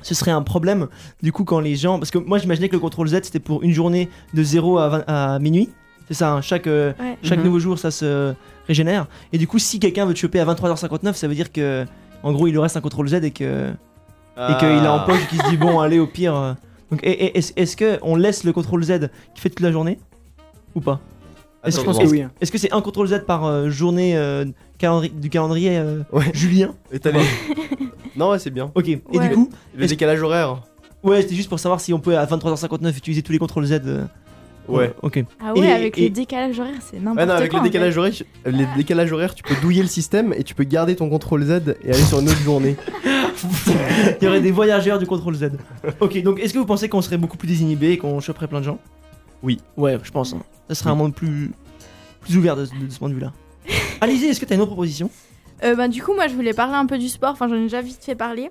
[0.00, 0.88] ce serait un problème,
[1.22, 1.98] du coup, quand les gens.
[1.98, 4.88] Parce que moi, j'imaginais que le contrôle Z, c'était pour une journée de 0 à,
[4.88, 5.68] 20 à minuit.
[6.08, 7.16] C'est ça, hein, chaque, euh, Ouais.
[7.22, 7.44] chaque Mhm.
[7.44, 8.34] nouveau jour, ça se
[8.66, 9.06] régénère.
[9.32, 11.84] Et du coup, si quelqu'un veut te choper à 23h59, ça veut dire que,
[12.22, 13.70] en gros, il lui reste un contrôle Z et que
[14.36, 15.04] et qu'il a en Ah.
[15.06, 16.34] poche et qu'il se dit bon, allez, au pire.
[16.36, 16.54] euh.
[16.90, 19.98] Donc, est-ce est-ce que on laisse le contrôle Z qui fait toute la journée
[20.74, 21.00] ou pas?
[21.64, 22.24] Est-ce que- oui.
[22.56, 24.44] c'est un contrôle Z par euh, journée euh,
[24.80, 26.24] calendri- du calendrier euh, Ouais.
[26.34, 26.74] Julien?
[26.90, 27.20] Et t'as les-
[28.16, 28.70] non, ouais, c'est bien.
[28.74, 28.88] Ok.
[28.88, 30.62] Et du coup, Le décalage horaire.
[31.04, 33.80] ouais, c'était juste pour savoir si on peut à 23h59 utiliser tous les contrôles Z.
[34.68, 34.94] Ouais.
[35.02, 35.24] Ok.
[35.40, 37.26] Ah ouais, Et- avec et- les décalages horaires, c'est n'importe Ouais, quoi.
[37.26, 38.12] non, avec le décalage horaire,
[38.46, 41.74] les décalages horaires, tu peux douiller le système et tu peux garder ton contrôle Z
[41.84, 42.76] et aller sur une autre journée.
[44.20, 45.50] Il y aurait des voyageurs du contrôle Z.
[46.00, 48.60] Ok, donc est-ce que vous pensez qu'on serait beaucoup plus désinhibé et qu'on choperait plein
[48.60, 48.78] de gens?
[49.42, 49.58] Oui.
[49.76, 50.32] Ouais, je pense.
[50.32, 50.42] hein.
[50.68, 50.94] Ça serait Oui.
[50.94, 51.50] un monde plus,
[52.20, 53.32] plus ouvert de, de- de ce point de vue-là.
[54.00, 55.10] Alizé, est-ce que t'as une autre proposition?
[55.64, 57.30] Euh, bah, du coup, moi, je voulais parler un peu du sport.
[57.32, 58.50] Enfin, j'en ai déjà vite fait parler.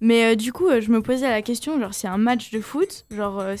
[0.00, 2.60] Mais euh, du coup, euh, je me posais la question, genre, c'est un match de
[2.60, 3.54] foot, genre, euh,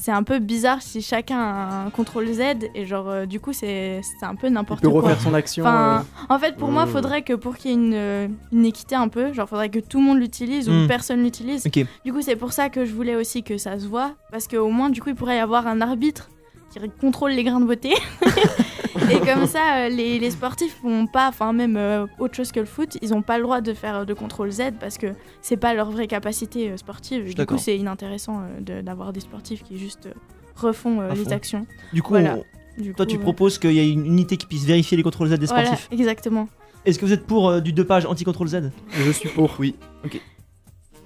[0.00, 2.40] c'est- un peu bizarre si chacun a un contrôle Z
[2.74, 5.00] et genre, euh, du coup, c'est un peu n'importe quoi.
[5.02, 5.64] refaire son action.
[5.64, 6.88] Enfin, en fait, pour moi, Mm.
[6.88, 9.78] faudrait que pour qu'il y ait une, euh, une équité un peu, genre, faudrait que
[9.78, 11.64] tout le monde l'utilise ou personne l'utilise.
[12.04, 14.68] Du coup, c'est pour ça que je voulais aussi que ça se voit, parce qu'au
[14.70, 16.28] moins, du coup, il pourrait y avoir un arbitre
[16.72, 17.92] qui contrôle les grains de beauté.
[19.10, 22.60] et comme ça, euh, les, les sportifs n'ont pas, enfin même euh, autre chose que
[22.60, 25.08] le foot, ils n'ont pas le droit de faire euh, de contrôle Z parce que
[25.42, 27.34] c'est pas leur vraie capacité euh, sportive.
[27.34, 30.12] du coup, c'est inintéressant euh, de- d'avoir des sportifs qui juste euh,
[30.56, 31.66] refont euh, les actions.
[31.92, 32.36] Du coup, Voilà.
[32.36, 34.96] on- Du toi, coup, tu euh, proposes qu'il y ait une unité qui puisse vérifier
[34.96, 35.88] les contrôles Z des Voilà, sportifs.
[35.92, 36.48] exactement.
[36.86, 38.70] Est-ce que vous êtes pour euh, du deux pages anti-contrôle Z?
[38.92, 39.54] Je suis pour.
[39.58, 39.74] Oui.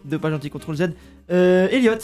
[0.04, 0.92] Deux pages anti-contrôle Z.
[1.30, 1.94] Euh, Elliot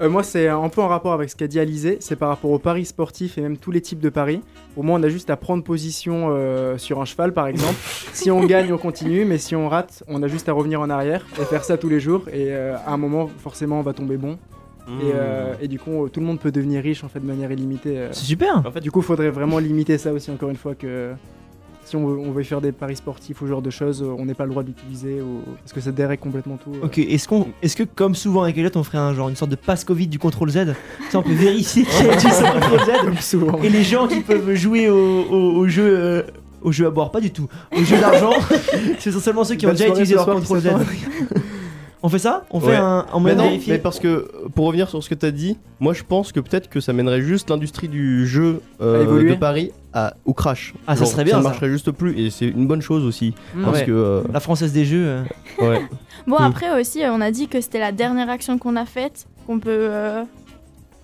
[0.00, 1.96] Euh, moi, c'est un peu en rapport avec ce qu'a dit Alizé.
[2.00, 4.40] C'est par rapport aux paris sportifs et même tous les types de paris.
[4.76, 7.74] Au moins, on a juste à prendre position euh, sur un cheval, par exemple.
[8.12, 9.24] si on gagne, on continue.
[9.24, 11.88] Mais si on rate, on a juste à revenir en arrière et faire ça tous
[11.88, 12.22] les jours.
[12.28, 14.38] Et euh, à un moment, forcément, on va tomber bon.
[14.86, 15.00] Hmm.
[15.00, 17.50] Et, euh, et du coup, tout le monde peut devenir riche en fait de manière
[17.52, 17.98] illimitée.
[17.98, 18.08] euh.
[18.12, 20.74] C'est super En fait, Du coup, il faudrait vraiment limiter ça aussi, encore une fois,
[20.74, 21.12] que
[21.88, 24.24] si on veut, on veut faire des paris sportifs ou ce genre de choses, on
[24.24, 25.40] n'est pas le droit d'utiliser ou...
[25.62, 26.72] parce que ça dérègle complètement tout.
[26.74, 26.86] euh.
[26.86, 29.50] Ok, est-ce qu'on, est-ce que comme souvent avec Elliot, on ferait un genre une sorte
[29.50, 30.74] de passe Covid du contrôle Z?
[31.10, 33.62] Ça, on peut vérifier qui a utilisé son contrôle Z Comme souvent.
[33.62, 34.96] et les gens qui peuvent jouer au,
[35.30, 35.84] au, au jeu.
[35.98, 36.22] euh,
[36.60, 37.46] au jeu à boire, pas du tout.
[37.76, 38.32] Au jeu d'argent,
[38.98, 40.70] ce sont seulement ceux qui ont déjà utilisé leur contrôle Z.
[42.08, 42.76] On fait ça On fait Ouais.
[42.76, 45.58] un, en Mais non, vérifier mais parce que pour revenir sur ce que t'as dit,
[45.78, 49.72] moi je pense que peut-être que ça mènerait juste l'industrie du jeu euh, de Paris
[49.92, 50.72] à, au crash.
[50.86, 53.34] Ah, ça serait bien, Ça marcherait juste plus et c'est une bonne chose aussi.
[53.54, 53.64] Mm.
[53.64, 53.84] Parce Ouais.
[53.84, 53.92] que.
[53.92, 55.04] euh, La française des jeux.
[55.06, 55.22] euh,
[55.60, 55.82] ouais.
[56.26, 56.44] Bon, Mm.
[56.44, 59.68] après aussi, on a dit que c'était la dernière action qu'on a faite, qu'on peut
[59.70, 60.22] euh,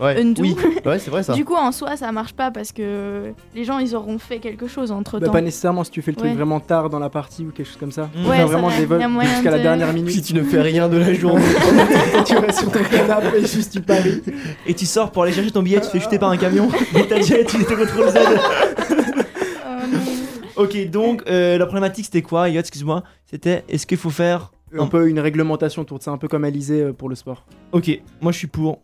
[0.00, 0.20] Ouais.
[0.20, 0.42] undo.
[0.42, 1.32] Oui, ouais, c'est vrai ça.
[1.34, 4.66] Du coup, en soi, ça marche pas parce que les gens, ils auront fait quelque
[4.66, 5.32] chose entre Bah, temps.
[5.32, 6.34] pas nécessairement si tu fais le truc Ouais.
[6.36, 8.06] vraiment tard dans la partie ou quelque chose comme ça.
[8.14, 8.22] Mm.
[8.24, 9.94] Peux Ouais, ça vraiment va, des vols y a moyen jusqu'à la de- dernière Si
[9.94, 10.24] minute.
[10.24, 11.44] tu ne fais rien de la journée.
[12.26, 14.20] tu restes sur ton canapé et juste tu paries.
[14.66, 16.68] Et tu sors pour aller chercher ton billet, tu te fais jeter par un camion.
[16.96, 18.14] Et t'as déjà utilisé ton contrôle Z.
[19.92, 19.98] Non.
[20.56, 23.02] Ok, donc euh, la problématique c'était quoi, Elliot Excuse-moi?
[23.30, 24.50] C'était est-ce qu'il faut faire.
[24.76, 27.46] Un peu une réglementation autour de ça, un peu comme Alizé euh, pour le sport.
[27.70, 28.80] Ok, moi je suis pour.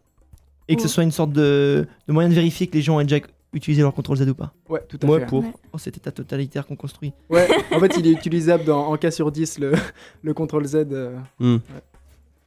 [0.71, 0.91] Et que ce Oh.
[0.91, 3.21] soit une sorte de, de moyen de vérifier que les gens aient déjà
[3.53, 4.53] utilisé leur contrôle Z ou pas.
[4.69, 5.27] Ouais, tout à Moi fait.
[5.27, 5.41] pour.
[5.45, 5.53] Ouais.
[5.73, 7.13] Oh, c'était ta totalitaire qu'on construit.
[7.29, 9.73] Ouais, en fait, il est utilisable dans, en cas sur 10, le,
[10.23, 10.87] le contrôle Z.
[10.93, 11.17] euh.
[11.41, 11.57] Hmm.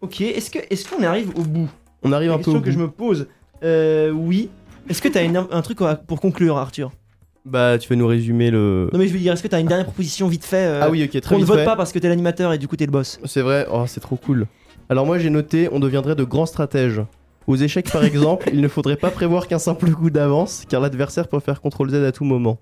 [0.02, 1.70] Ok, est-ce que est-ce qu'on arrive au bout?
[2.04, 2.84] On arrive La un peu question au que je bout.
[2.84, 3.28] me pose.
[3.64, 4.50] Euh, oui.
[4.90, 6.92] Est-ce que t'as une- un truc pour conclure, Arthur?
[7.46, 8.90] Bah, tu vas nous résumer le.
[8.94, 10.90] Non mais je veux dire, est-ce que t'as une dernière proposition vite fait euh, Ah
[10.90, 11.66] oui, ok, très On ne vote fait.
[11.66, 13.20] pas parce que t'es l'animateur et du coup t'es le boss?
[13.26, 14.48] C'est vrai, oh, c'est trop cool.
[14.90, 17.02] Alors moi j'ai noté, on deviendrait de grands stratèges.
[17.48, 21.28] Aux échecs par exemple, il ne faudrait pas prévoir qu'un simple coup d'avance, car l'adversaire
[21.28, 22.58] peut faire CTRL Z à tout moment.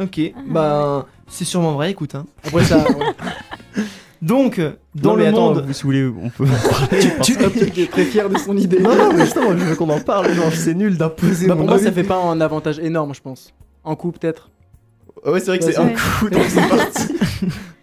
[0.00, 2.14] Ok, Ah, bah c'est sûrement vrai, écoute.
[2.14, 2.26] Hein.
[2.44, 2.78] Après, ça.
[3.76, 3.82] ouais.
[4.22, 4.58] Donc,
[4.94, 5.64] dans non, le mais attends, monde...
[5.66, 6.98] vous, si vous voulez, on peut en parler.
[7.22, 8.80] Tu tu es très fier de son idée.
[8.80, 11.64] Non, non, mais justement, je veux qu'on en parle, genre c'est nul d'imposer Bah, pour
[11.66, 11.84] moi, avis.
[11.84, 13.52] ça fait pas un avantage énorme, je pense.
[13.84, 14.50] En coup, peut-être.
[15.26, 15.92] Ouais, c'est vrai que c'est Ouais.
[15.92, 17.14] un coup, donc c'est parti.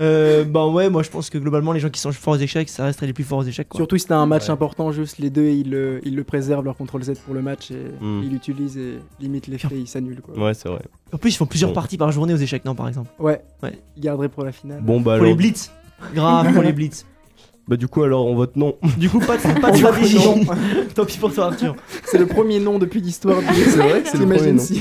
[0.00, 2.68] Euh, bah ouais, moi je pense que globalement les gens qui sont forts aux échecs,
[2.70, 3.68] ça resterait les plus forts aux échecs.
[3.68, 3.78] Quoi.
[3.78, 4.50] Surtout si t'as un match Ouais.
[4.50, 7.70] important, juste les deux, ils le, ils le préservent, leur contrôle Z pour le match,
[7.70, 8.22] et Hmm.
[8.24, 10.22] ils l'utilisent et limite l'effet, ils s'annulent.
[10.22, 10.38] Quoi.
[10.42, 10.80] Ouais, c'est vrai.
[11.12, 11.74] En plus, ils font plusieurs Bon.
[11.74, 13.10] parties par journée aux échecs, non par exemple?
[13.18, 13.42] Ouais.
[13.62, 13.78] Ouais.
[13.96, 14.80] Ils garderaient pour la finale.
[14.82, 15.70] Bon bah Pour les alors, blitz.
[16.14, 17.04] Grave pour les blitz.
[17.68, 18.76] bah du coup alors on vote non.
[18.96, 20.18] Du coup, pas de, pas de stratégie.
[20.94, 21.76] Tant pis pour toi, Arthur.
[22.06, 24.58] C'est le premier nom depuis l'histoire du C'est vrai que c'est le premier nom.
[24.62, 24.80] si-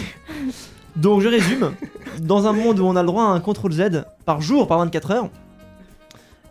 [0.99, 1.71] Donc je résume.
[2.19, 4.79] dans un monde où on a le droit à un contrôle Z par jour, par
[4.79, 5.29] 24 heures,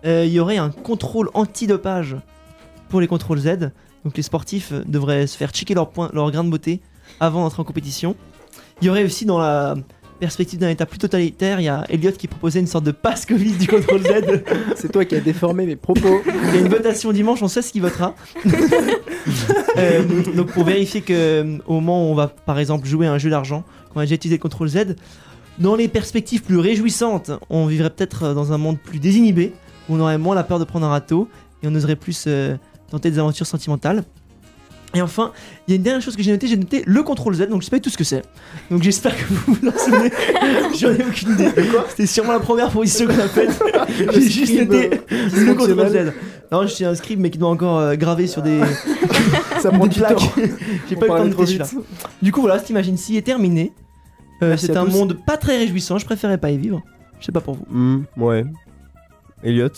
[0.04, 2.16] euh, il y aurait un contrôle antidopage
[2.88, 3.70] pour les contrôles Z.
[4.04, 6.80] Donc les sportifs devraient se faire checker leur, point, leur grain de beauté
[7.20, 8.16] avant d'entrer en compétition.
[8.80, 9.74] Il y aurait aussi dans la
[10.18, 13.24] perspective d'un état plus totalitaire, il y a Elliot qui proposait une sorte de passe
[13.26, 14.42] Covid du contrôle Z.
[14.76, 16.20] C'est toi qui as déformé mes propos.
[16.26, 18.14] Il y a une votation dimanche, on sait ce qui votera.
[19.76, 20.02] Euh,
[20.34, 23.18] donc pour vérifier que euh, au moment où on va par exemple jouer à un
[23.18, 23.62] jeu d'argent,
[23.92, 24.96] qu'on a déjà utilisé le contrôle Z,
[25.58, 29.52] dans les perspectives plus réjouissantes, on vivrait peut-être dans un monde plus désinhibé,
[29.88, 31.28] où on aurait moins la peur de prendre un râteau
[31.62, 32.56] et on oserait plus euh,
[32.90, 34.02] tenter des aventures sentimentales.
[34.94, 35.32] Et enfin,
[35.66, 37.60] il y a une dernière chose que j'ai notée, j'ai noté le contrôle Z, donc
[37.60, 38.22] je sais pas tout ce que c'est.
[38.70, 40.10] Donc j'espère que vous vous en souvenez.
[40.78, 41.50] J'en ai aucune idée.
[41.90, 43.50] C'était sûrement la première proposition qu'on a faite.
[44.14, 45.88] J'ai juste noté euh, le contrôle.
[45.90, 46.12] Z.
[46.50, 48.60] Non, je suis un scribe mais qui doit encore euh, graver sur des,
[49.60, 50.16] Ça prend des du plaques.
[50.16, 50.32] temps.
[50.88, 51.64] J'ai pas eu le temps de trop noter vite.
[51.66, 51.84] celui-là.
[52.22, 53.72] Du coup, voilà, cette imagine-ci est terminée.
[54.42, 54.92] Euh, C'est un tous.
[54.92, 56.80] monde pas très réjouissant, je préférais pas y vivre.
[57.20, 57.66] Je sais pas pour vous.
[57.68, 58.46] Hmm, ouais.
[59.44, 59.68] Elliot,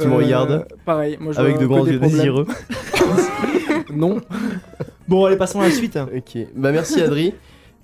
[0.00, 2.46] Tu me regardes Pareil, moi je avec de grands yeux désireux.
[3.92, 4.20] Non.
[5.08, 5.96] Bon, allez, passons à la suite.
[5.96, 7.32] Ok, bah merci Adri.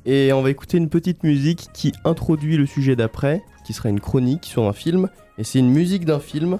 [0.04, 4.00] Et on va écouter une petite musique qui introduit le sujet d'après, qui sera une
[4.00, 5.08] chronique sur un film.
[5.38, 6.58] Et c'est une musique d'un film.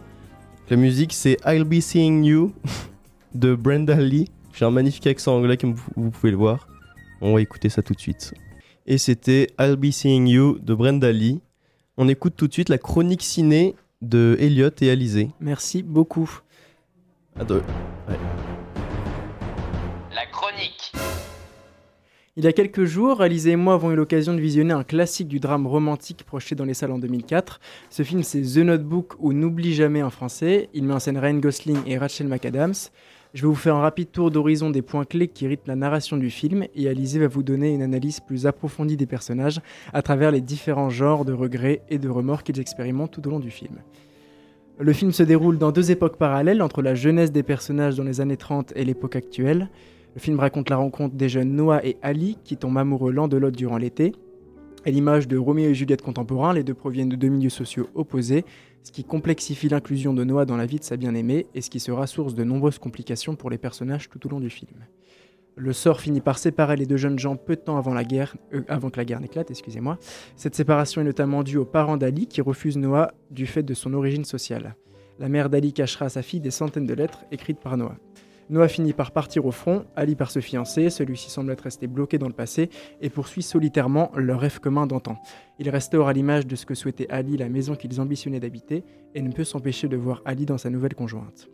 [0.71, 2.55] La musique c'est I'll Be Seeing You
[3.35, 4.31] de Brenda Lee.
[4.55, 6.67] J'ai un magnifique accent anglais comme vous, pouvez le voir.
[7.21, 8.33] On va écouter ça tout de suite.
[8.87, 11.43] Et c'était I'll Be Seeing You de Brenda Lee.
[11.99, 15.31] On écoute tout de suite la chronique ciné de Elliot et Alizé.
[15.41, 16.41] Merci beaucoup.
[17.37, 17.61] Attends,
[20.15, 20.93] La chronique.
[22.37, 25.27] Il y a quelques jours, Alizé et moi avons eu l'occasion de visionner un classique
[25.27, 27.59] du drame romantique projeté dans les salles en 2004.
[27.91, 30.69] Ce film, c'est The Notebook ou N'oublie jamais en français.
[30.73, 32.75] Il met en scène Ryan Gosling et Rachel McAdams.
[33.33, 36.17] Je vais vous faire un rapide tour d'horizon des points clés qui rythment la narration
[36.17, 39.61] du film et Alizé va vous donner une analyse plus approfondie des personnages
[39.93, 43.41] à travers les différents genres de regrets et de remords qu'ils expérimentent tout au long
[43.41, 43.79] du film.
[44.79, 48.21] Le film se déroule dans deux époques parallèles entre la jeunesse des personnages dans les
[48.21, 49.69] années 30 et l'époque actuelle.
[50.15, 53.37] Le film raconte la rencontre des jeunes Noah et Ali qui tombent amoureux l'un de
[53.37, 54.13] l'autre durant l'été.
[54.87, 58.45] À l'image de Roméo et Juliette contemporains, les deux proviennent de deux milieux sociaux opposés,
[58.83, 61.81] ce qui complexifie l'inclusion de Noah dans la vie de sa bien-aimée et ce qui
[61.81, 64.85] sera source de nombreuses complications pour les personnages tout au long du film.
[65.57, 68.37] Le sort finit par séparer les deux jeunes gens peu de temps avant la guerre,
[68.53, 69.99] euh, avant que la guerre n'éclate, excusez-moi.
[70.37, 73.95] Cette séparation est notamment due aux parents d'Ali qui refusent Noah du fait de son
[73.95, 74.77] origine sociale.
[75.19, 77.97] La mère d'Ali cachera à sa fille des centaines de lettres écrites par Noah.
[78.51, 82.19] Noah finit par partir au front, Ali par se fiancer, celui-ci semble être resté bloqué
[82.19, 82.69] dans le passé
[83.01, 85.17] et poursuit solitairement leur rêve commun d'antan.
[85.59, 88.85] Il restaure à l'image de ce que souhaitait Ali la maison qu'ils ambitionnaient d'habiter
[89.15, 91.49] et ne peut s'empêcher de voir Ali dans sa nouvelle conjointe.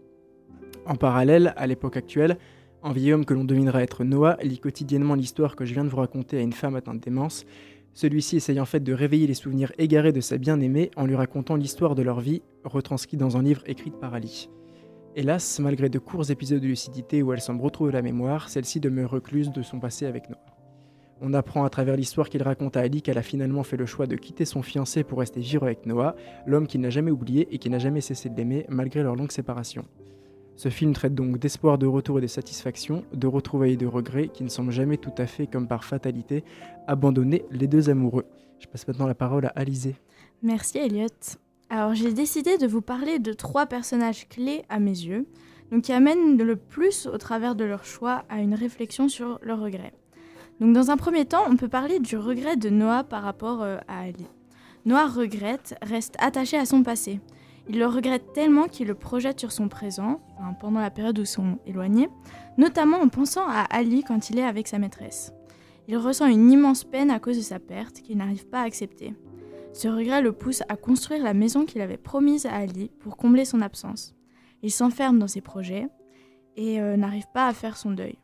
[0.85, 2.39] En parallèle, à l'époque actuelle,
[2.83, 5.91] un vieil homme que l'on devinera être Noah lit quotidiennement l'histoire que je viens de
[5.91, 7.45] vous raconter à une femme atteinte démence.
[7.93, 11.57] Celui-ci essaye en fait de réveiller les souvenirs égarés de sa bien-aimée en lui racontant
[11.57, 14.49] l'histoire de leur vie, retranscrite dans un livre écrit par Ali.
[15.17, 19.11] Hélas, malgré de courts épisodes de lucidité où elle semble retrouver la mémoire, celle-ci demeure
[19.11, 20.39] recluse de son passé avec Noah.
[21.21, 24.07] On apprend à travers l'histoire qu'il raconte à Ali qu'elle a finalement fait le choix
[24.07, 26.15] de quitter son fiancé pour rester vivre avec Noah,
[26.47, 29.33] l'homme qu'il n'a jamais oublié et qui n'a jamais cessé de l'aimer malgré leur longue
[29.33, 29.85] séparation.
[30.55, 34.29] Ce film traite donc d'espoir de retour et de satisfaction, de retrouvailles et de regrets
[34.29, 36.45] qui ne semblent jamais tout à fait, comme par fatalité,
[36.87, 38.27] abandonner les deux amoureux.
[38.61, 39.97] Je passe maintenant la parole à Alizé.
[40.41, 41.09] Merci Elliot.
[41.73, 45.27] Alors j'ai décidé de vous parler de trois personnages clés à mes yeux,
[45.71, 49.55] donc qui amènent le plus au travers de leur choix à une réflexion sur le
[49.55, 49.93] regret.
[50.59, 53.79] Donc dans un premier temps, on peut parler du regret de Noah par rapport euh,
[53.87, 54.27] à Ali.
[54.85, 57.21] Noah regrette, reste attaché à son passé.
[57.69, 60.21] Il le regrette tellement qu'il le projette sur son présent,
[60.59, 62.09] pendant la période où ils sont éloignés,
[62.59, 65.33] notamment en pensant à Ali quand il est avec sa maîtresse.
[65.87, 69.15] Il ressent une immense peine à cause de sa perte qu'il n'arrive pas à accepter.
[69.73, 73.45] Ce regret le pousse à construire la maison qu'il avait promise à Ali pour combler
[73.45, 74.15] son absence.
[74.63, 75.87] Il s'enferme dans ses projets
[76.57, 78.19] et euh, n'arrive pas à faire son deuil.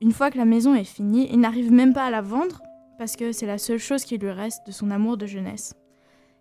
[0.00, 2.60] Une fois que la maison est finie, il n'arrive même pas à la vendre
[2.98, 5.74] parce que c'est la seule chose qui lui reste de son amour de jeunesse.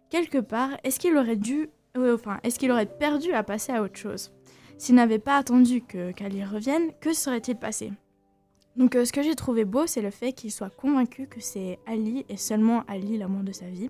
[0.10, 3.84] Quelque part, est-ce qu'il aurait dû, euh, enfin, est-ce qu'il aurait perdu à passer à
[3.84, 4.32] autre chose?
[4.78, 7.92] S'il n'avait pas attendu que qu'Ali revienne, que serait-il passé?
[8.76, 11.80] Donc, euh, ce que j'ai trouvé beau, c'est le fait qu'il soit convaincu que c'est
[11.86, 13.90] Ali et seulement Ali l'amour de sa vie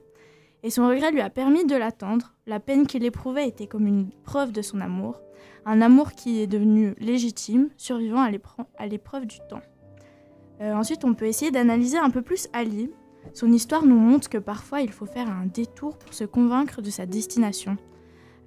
[0.64, 2.34] et son regret lui a permis de l'attendre.
[2.47, 5.22] La peine qu'il éprouvait était comme une preuve de son amour,
[5.66, 8.26] un amour qui est devenu légitime, survivant
[8.78, 9.61] à l'épreuve du temps.
[10.61, 12.89] Euh, ensuite, on peut essayer d'analyser un peu plus Ali.
[13.34, 16.89] Son histoire nous montre que parfois il faut faire un détour pour se convaincre de
[16.89, 17.78] sa destination.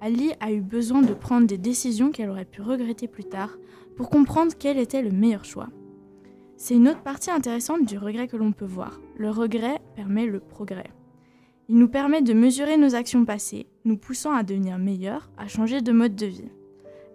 [0.01, 3.57] Ali a eu besoin de prendre des décisions qu'elle aurait pu regretter plus tard
[3.95, 5.69] pour comprendre quel était le meilleur choix.
[6.55, 8.99] C'est une autre partie intéressante du regret que l'on peut voir.
[9.17, 10.91] Le regret permet le progrès.
[11.69, 15.81] Il nous permet de mesurer nos actions passées, nous poussant à devenir meilleurs, à changer
[15.81, 16.49] de mode de vie.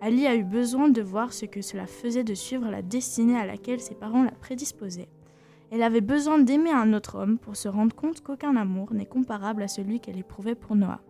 [0.02, 3.46] Ali a eu besoin de voir ce que cela faisait de suivre la destinée à
[3.46, 5.08] laquelle ses parents la prédisposaient.
[5.70, 9.62] Elle avait besoin d'aimer un autre homme pour se rendre compte qu'aucun amour n'est comparable
[9.62, 11.00] à celui qu'elle éprouvait pour Noah.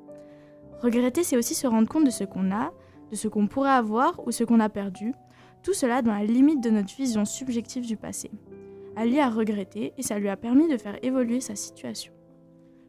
[0.80, 2.72] Regretter, c'est aussi se rendre compte de ce qu'on a,
[3.10, 5.14] de ce qu'on pourrait avoir ou ce qu'on a perdu,
[5.64, 8.30] tout cela dans la limite de notre vision subjective du passé.
[8.94, 12.12] Ali a regretté et ça lui a permis de faire évoluer sa situation.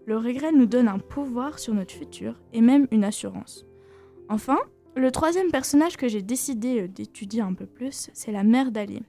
[0.05, 3.65] Le regret nous donne un pouvoir sur notre futur et même une assurance.
[4.27, 4.57] Enfin,
[4.95, 9.01] le troisième personnage que j'ai décidé euh, d'étudier un peu plus, c'est la mère d'Ali.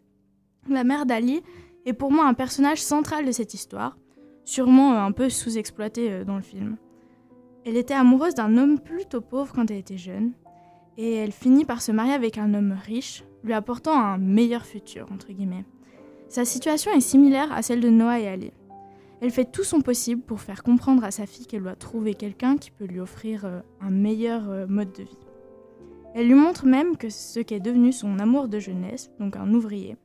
[0.69, 1.43] La mère d'Ali
[1.85, 3.99] est pour moi un personnage central de cette histoire,
[4.45, 6.77] sûrement euh, un peu sous-exploité euh, dans le film.
[7.67, 10.33] Elle était amoureuse d'un homme plutôt pauvre quand elle était jeune,
[10.97, 15.11] et elle finit par se marier avec un homme riche, lui apportant un meilleur futur,
[15.13, 15.65] entre guillemets.
[16.29, 18.53] Sa situation est similaire à celle de Noah et Ali.
[19.25, 22.59] Elle fait tout son possible pour faire comprendre à sa fille qu'elle doit trouver quelqu'un
[22.59, 25.17] qui peut lui offrir euh, un meilleur euh, mode de vie.
[26.15, 29.97] Elle lui montre même que ce qu'est devenu son amour de jeunesse, donc un ouvrier.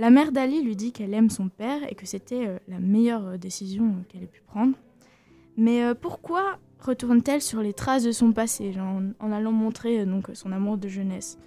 [0.00, 3.38] La mère d'Ali lui dit qu'elle aime son père et que c'était euh, la meilleure
[3.38, 4.76] décision qu'elle ait pu prendre.
[5.56, 10.76] Mais pourquoi retourne-t-elle sur les traces de son passé, en, allant montrer donc son amour
[10.76, 11.38] de jeunesse?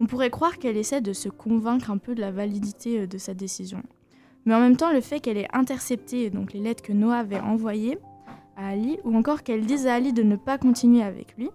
[0.00, 3.34] On pourrait croire qu'elle essaie de se convaincre un peu de la validité de sa
[3.34, 3.82] décision.
[4.46, 7.40] Mais en même temps, le fait qu'elle ait intercepté donc les lettres que Noah avait
[7.40, 7.98] envoyées
[8.56, 11.50] à Ali, ou encore qu'elle dise à Ali de ne pas continuer avec lui,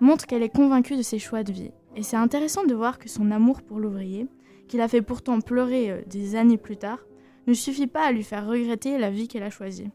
[0.00, 1.70] montre qu'elle est convaincue de ses choix de vie.
[1.96, 4.26] Et c'est intéressant de voir que son amour pour l'ouvrier,
[4.68, 6.98] qu'il a fait pourtant pleurer euh, des années plus tard,
[7.46, 9.90] ne suffit pas à lui faire regretter la vie qu'elle a choisie.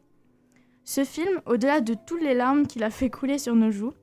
[0.84, 3.94] Ce film, au-delà de toutes les larmes qu'il a fait couler sur nos joues,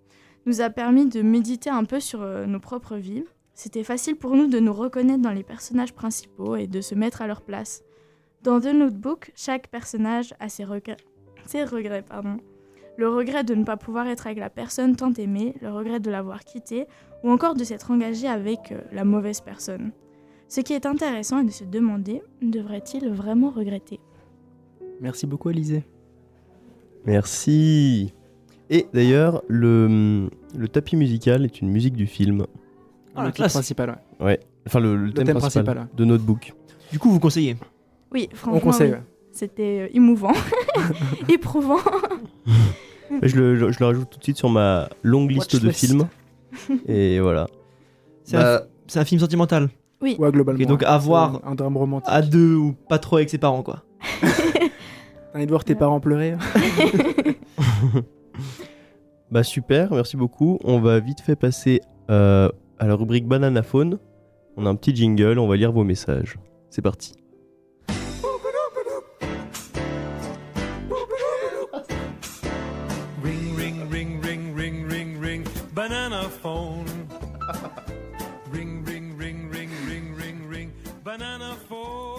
[0.46, 3.24] nous a permis de méditer un peu sur euh, nos propres vies.
[3.54, 7.22] C'était facile pour nous de nous reconnaître dans les personnages principaux et de se mettre
[7.22, 7.84] à leur place.
[8.42, 10.96] Dans The Notebook, chaque personnage a ses regrets.
[11.46, 12.38] Ses regrets pardon.
[12.98, 16.10] Le regret de ne pas pouvoir être avec la personne tant aimée, le regret de
[16.10, 16.86] l'avoir quittée,
[17.22, 19.92] ou encore de s'être engagé avec euh, la mauvaise personne.
[20.48, 24.00] Ce qui est intéressant est de se demander, devrait-il vraiment regretter?
[25.00, 25.84] Merci beaucoup, Alizé.
[27.06, 28.12] Merci.
[28.68, 32.46] Et d'ailleurs, le, le tapis musical est une musique du film.
[33.14, 33.52] Ah, la le titre classe.
[33.54, 34.40] principal, ouais.
[34.66, 35.96] Enfin, le, le thème, thème principal, principal, ouais.
[35.96, 36.52] de Notebook.
[36.90, 37.56] Du coup, vous conseillez?
[38.12, 38.90] Oui, On franchement, conseille.
[38.90, 38.94] oui.
[38.96, 39.02] ouais.
[39.32, 40.32] c'était euh, émouvant,
[41.28, 41.78] éprouvant.
[43.22, 46.08] Je, le, je- je le rajoute tout de suite sur ma longue liste de films.
[46.86, 47.46] Et voilà.
[48.24, 48.62] C'est un, Bah,
[49.00, 49.68] un film sentimental.
[50.00, 50.62] Ouais, globalement.
[50.62, 52.08] Ok, donc à voir Un drame romantique.
[52.10, 53.82] À deux ou pas trop avec ses parents, quoi.
[54.22, 56.34] T'as envie de voir tes parents pleurer
[59.30, 60.58] bah super, merci beaucoup.
[60.64, 62.48] On va vite fait passer euh,
[62.78, 63.98] à la rubrique Banana Phone.
[64.56, 66.36] On a un petit jingle, on va lire vos messages.
[66.68, 67.14] C'est parti.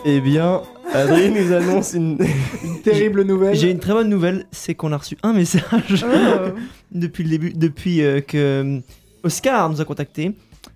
[0.06, 0.62] Eh bien,
[0.94, 2.18] Adrien nous annonce une...
[2.64, 3.56] Une terrible nouvelle.
[3.56, 6.06] J'ai une très bonne nouvelle, c'est qu'on a reçu un message
[6.92, 8.80] depuis le début, depuis euh, que euh,
[9.24, 10.34] Oscar nous a contacté.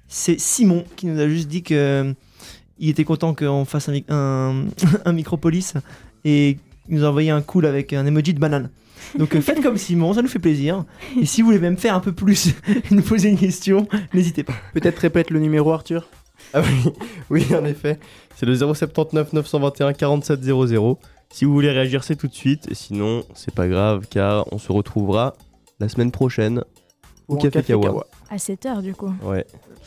[0.07, 2.13] C'est Simon qui nous a juste dit que euh,
[2.80, 4.65] il était content qu'on fasse un, un,
[5.05, 5.73] un Micropolis
[6.23, 6.57] et
[6.88, 8.69] il nous a envoyé un cool avec un emoji de banane.
[9.17, 10.86] Donc euh, faites comme Simon, ça nous fait plaisir.
[11.19, 14.43] Et si vous voulez même faire un peu plus et nous poser une question, n'hésitez
[14.43, 14.53] pas.
[14.73, 16.07] Peut-être répète le numéro, Arthur.
[16.54, 16.91] Ah oui,
[17.30, 18.00] oui, en effet.
[18.36, 21.00] C'est le 079 921 47 00.
[21.30, 22.68] Si vous voulez réagir, c'est tout de suite.
[22.72, 25.36] Et sinon, c'est pas grave, car on se retrouvera
[25.80, 26.64] la semaine prochaine
[27.28, 28.06] au Café Kawa.
[28.30, 29.14] À 7 heures, du coup.
[29.24, 29.45] Ouais.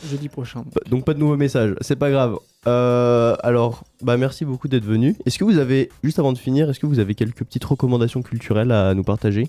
[0.09, 0.63] Jeudi prochain.
[0.73, 2.37] Bah, Donc pas de nouveaux messages, c'est pas grave.
[2.67, 5.15] Euh, alors, bah merci beaucoup d'être venu.
[5.25, 8.21] Est-ce que vous avez, juste avant de finir, est-ce que vous avez quelques petites recommandations
[8.21, 9.47] culturelles à nous partager?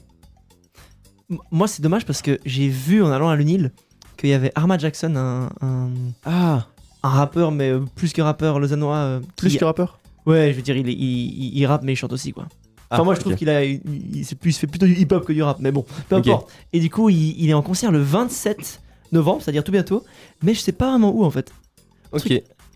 [1.30, 3.72] M- Moi, c'est dommage parce que j'ai vu en allant à l'UNIL
[4.16, 5.88] qu'il y avait Arma Jackson, un, un,
[6.24, 6.66] Ah,
[7.02, 8.96] un rappeur, mais euh, plus que rappeur lausannois.
[8.96, 11.82] euh, plus qui- que rappeur Ouais, je veux dire, il, est- il, il- il rappe,
[11.82, 12.44] mais il chante aussi, quoi.
[12.90, 13.80] Enfin, Ah, moi, je trouve qu'il a, il,
[14.14, 16.28] il- c'est plus, il fait plutôt du hip-hop que du rap, mais bon, peu Ok.
[16.28, 16.52] importe.
[16.72, 18.80] Et du coup, il, il est en concert le 27
[19.12, 20.04] novembre, c'est-à-dire tout bientôt,
[20.42, 21.52] mais je sais pas vraiment où en fait.
[22.12, 22.30] Ok.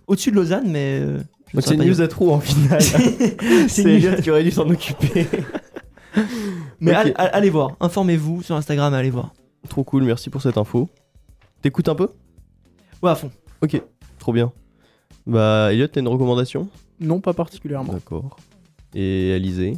[0.07, 0.99] Au-dessus de Lausanne, mais.
[1.01, 1.19] euh,
[1.49, 2.05] je Donc ne c'est pas news dire.
[2.05, 2.81] à trous en finale.
[2.83, 4.05] C'est c'est nul.
[4.05, 5.27] Elliot qui aurait dû s'en occuper.
[6.81, 6.97] Mais Ok.
[6.99, 9.33] allez, allez voir, informez-vous sur Instagram, allez voir.
[9.69, 10.89] Trop cool, merci pour cette info.
[11.63, 12.09] T'écoutes un peu?
[13.03, 13.31] Ouais, à fond.
[13.63, 13.81] Ok,
[14.27, 14.51] trop bien.
[15.25, 16.67] Bah, Elliot, t'as une recommandation?
[16.99, 17.93] Non, pas particulièrement.
[17.93, 18.37] D'accord.
[18.93, 19.77] Et Alizé?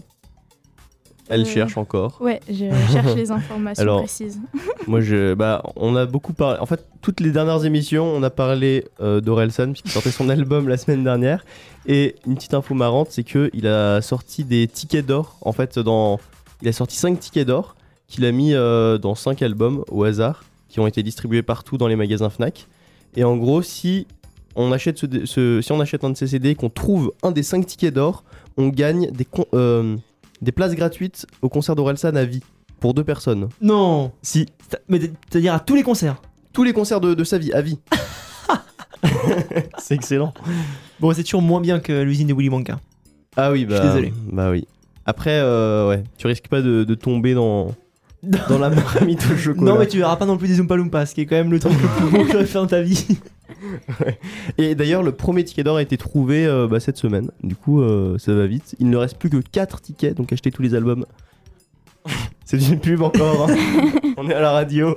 [1.29, 2.17] Elle Euh, cherche encore.
[2.23, 4.41] Ouais, je cherche les informations Alors- précises.
[4.87, 6.59] Moi, je, bah, on a beaucoup parlé.
[6.61, 10.67] En fait, toutes les dernières émissions, on a parlé euh, d'Orelsan, puisqu'il sortait son album
[10.67, 11.45] la semaine dernière.
[11.85, 15.79] Et une petite info marrante, c'est que il a sorti des tickets d'or, en fait,
[15.79, 16.19] dans
[16.63, 17.77] Il a sorti 5 tickets d'or
[18.07, 21.87] qu'il a mis euh, dans 5 albums au hasard qui ont été distribués partout dans
[21.89, 22.67] les magasins Fnac.
[23.17, 24.07] Et en gros, si
[24.59, 27.31] on achète, ce, ce- si on achète un de ces CD et qu'on trouve un
[27.31, 28.25] des 5 tickets d'or,
[28.57, 29.97] on gagne des, con- euh,
[30.43, 32.43] des places gratuites au concert d'Orelsan à vie
[32.81, 33.49] pour deux personnes.
[33.63, 34.47] Non Si,
[34.89, 35.01] Mais
[35.31, 36.21] c'est-à-dire à tous les concerts.
[36.53, 37.79] tous les concerts de, de sa vie à vie.
[39.79, 40.33] C'est excellent.
[41.01, 42.81] Bon, c'est toujours moins bien que l'usine de Willy Wonka.
[43.37, 44.13] Ah oui, Je suis bah, désolé.
[44.33, 44.67] bah oui.
[45.07, 47.75] Après, euh, ouais, tu risques pas de, de tomber dans,
[48.49, 49.73] dans la marmite au chocolat.
[49.73, 51.51] Non, mais tu verras pas non plus des Oompa Loompas, ce qui est quand même
[51.51, 53.07] le truc le plus beau que tu fait dans ta vie.
[54.59, 57.31] Et d'ailleurs, le premier ticket d'or a été trouvé euh, bah, cette semaine.
[57.43, 58.75] Du coup, euh, ça va vite.
[58.79, 61.07] Il ne reste plus que 4 tickets, donc achetez tous les albums.
[62.45, 63.51] C'est une pub encore.
[63.51, 63.57] hein.
[64.17, 64.97] On est à la radio.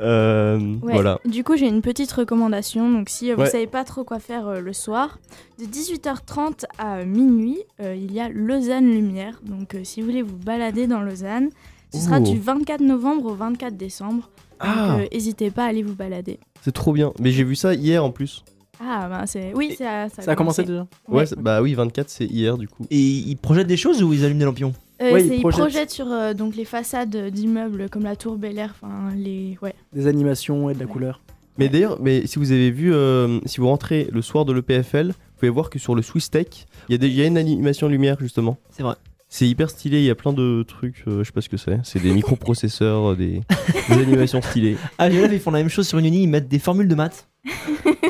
[0.00, 0.92] Euh, Ouais.
[0.92, 1.20] Voilà.
[1.24, 2.90] Du coup, j'ai une petite recommandation.
[2.90, 3.48] Donc, si euh, vous Ouais.
[3.50, 5.18] savez pas trop quoi faire euh, le soir,
[5.58, 9.40] de 18h30 à minuit, euh, il y a Lausanne Lumière.
[9.44, 11.48] Donc, euh, si vous voulez vous balader dans Lausanne,
[11.94, 14.14] ce sera du 24 novembre au 24 décembre.
[14.60, 16.40] Donc, Ah, euh, n'hésitez pas à aller vous balader.
[16.64, 17.12] C'est trop bien.
[17.20, 18.42] Mais j'ai vu ça hier en plus.
[18.80, 19.52] Ah, bah, c'est.
[19.54, 22.84] Oui, ça, Ça a commencé déjà Ouais, bah oui, 24, c'est hier du coup.
[22.90, 25.60] Et ils projettent des choses ou ils allument des lampions Euh, Ouais, ils ils projettent.
[25.60, 28.74] projettent sur euh, donc les façades d'immeubles comme la Tour Bel Air.
[28.82, 29.56] Enfin, les.
[29.62, 29.74] Ouais.
[29.92, 30.90] Des animations et de la Ouais.
[30.92, 31.20] couleur.
[31.56, 35.08] Mais d'ailleurs, mais si vous avez vu, euh, si vous rentrez le soir de l'EPFL,
[35.08, 36.46] vous pouvez voir que sur le Swiss Tech,
[36.88, 38.56] il y, a des- il y a une animation lumière justement.
[38.70, 38.96] C'est vrai.
[39.36, 41.56] C'est hyper stylé, il y a plein de trucs, euh, je sais pas ce que
[41.56, 41.80] c'est.
[41.82, 43.40] C'est des microprocesseurs, euh, des,
[43.88, 44.76] des animations stylées.
[44.98, 46.94] Ah, j'ai ils font la même chose sur une uni, ils mettent des formules de
[46.94, 47.28] maths.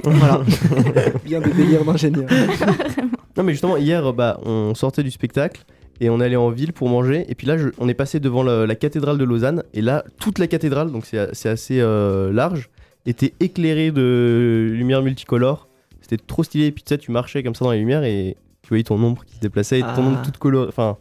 [0.04, 0.42] voilà.
[1.24, 2.28] Bien des délires d'ingénieur.
[3.38, 5.64] Non mais justement, hier, bah, on sortait du spectacle
[5.98, 7.24] et on allait en ville pour manger.
[7.30, 9.62] Et puis là, je- on est passé devant la, la cathédrale de Lausanne.
[9.72, 12.68] Et là, toute la cathédrale, donc c'est c'est assez euh, large,
[13.06, 15.68] était éclairée de lumière multicolore.
[16.02, 16.66] C'était trop stylé.
[16.66, 19.02] Et puis tu sais, tu marchais comme ça dans les lumières et tu voyais ton
[19.02, 20.00] ombre qui se déplaçait et ton Ah.
[20.00, 20.68] ombre toute colorée.
[20.68, 20.98] Enfin,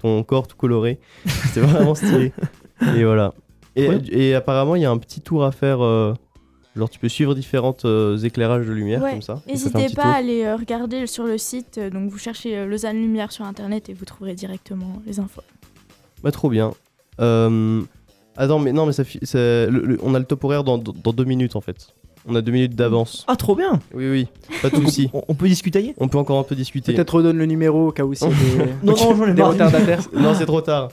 [0.00, 0.98] ton corps tout coloré.
[1.26, 2.32] C'était vraiment stylé.
[2.96, 3.34] Et voilà.
[3.76, 4.00] Et, Ouais.
[4.10, 5.82] et apparemment, il y a un petit tour à faire.
[5.84, 6.14] euh,
[6.76, 9.10] genre, tu peux suivre différents euh, éclairages de lumière Ouais.
[9.12, 9.40] comme ça.
[9.48, 10.06] N'hésitez pas tour.
[10.06, 11.78] à aller euh, regarder sur le site.
[11.78, 15.42] euh, donc, vous cherchez euh, Lausanne Lumière sur internet et vous trouverez directement les infos.
[16.22, 16.72] Bah trop bien.
[17.20, 17.82] Euh...
[18.36, 20.92] Attends, mais non, mais ça, ça- le- le- on a le top horaire dans, dans,
[20.92, 21.88] dans deux minutes en fait.
[22.30, 23.24] On a deux minutes d'avance.
[23.26, 24.28] Ah, trop bien Oui, oui,
[24.60, 25.08] pas de soucis.
[25.14, 26.92] on, on peut discuter On peut encore un peu discuter.
[26.92, 28.34] Peut-être redonne le numéro au cas où c'est des,
[28.84, 29.52] Non, non, j'en ai des marre.
[29.52, 30.00] retardataires.
[30.12, 30.90] Non, c'est trop tard.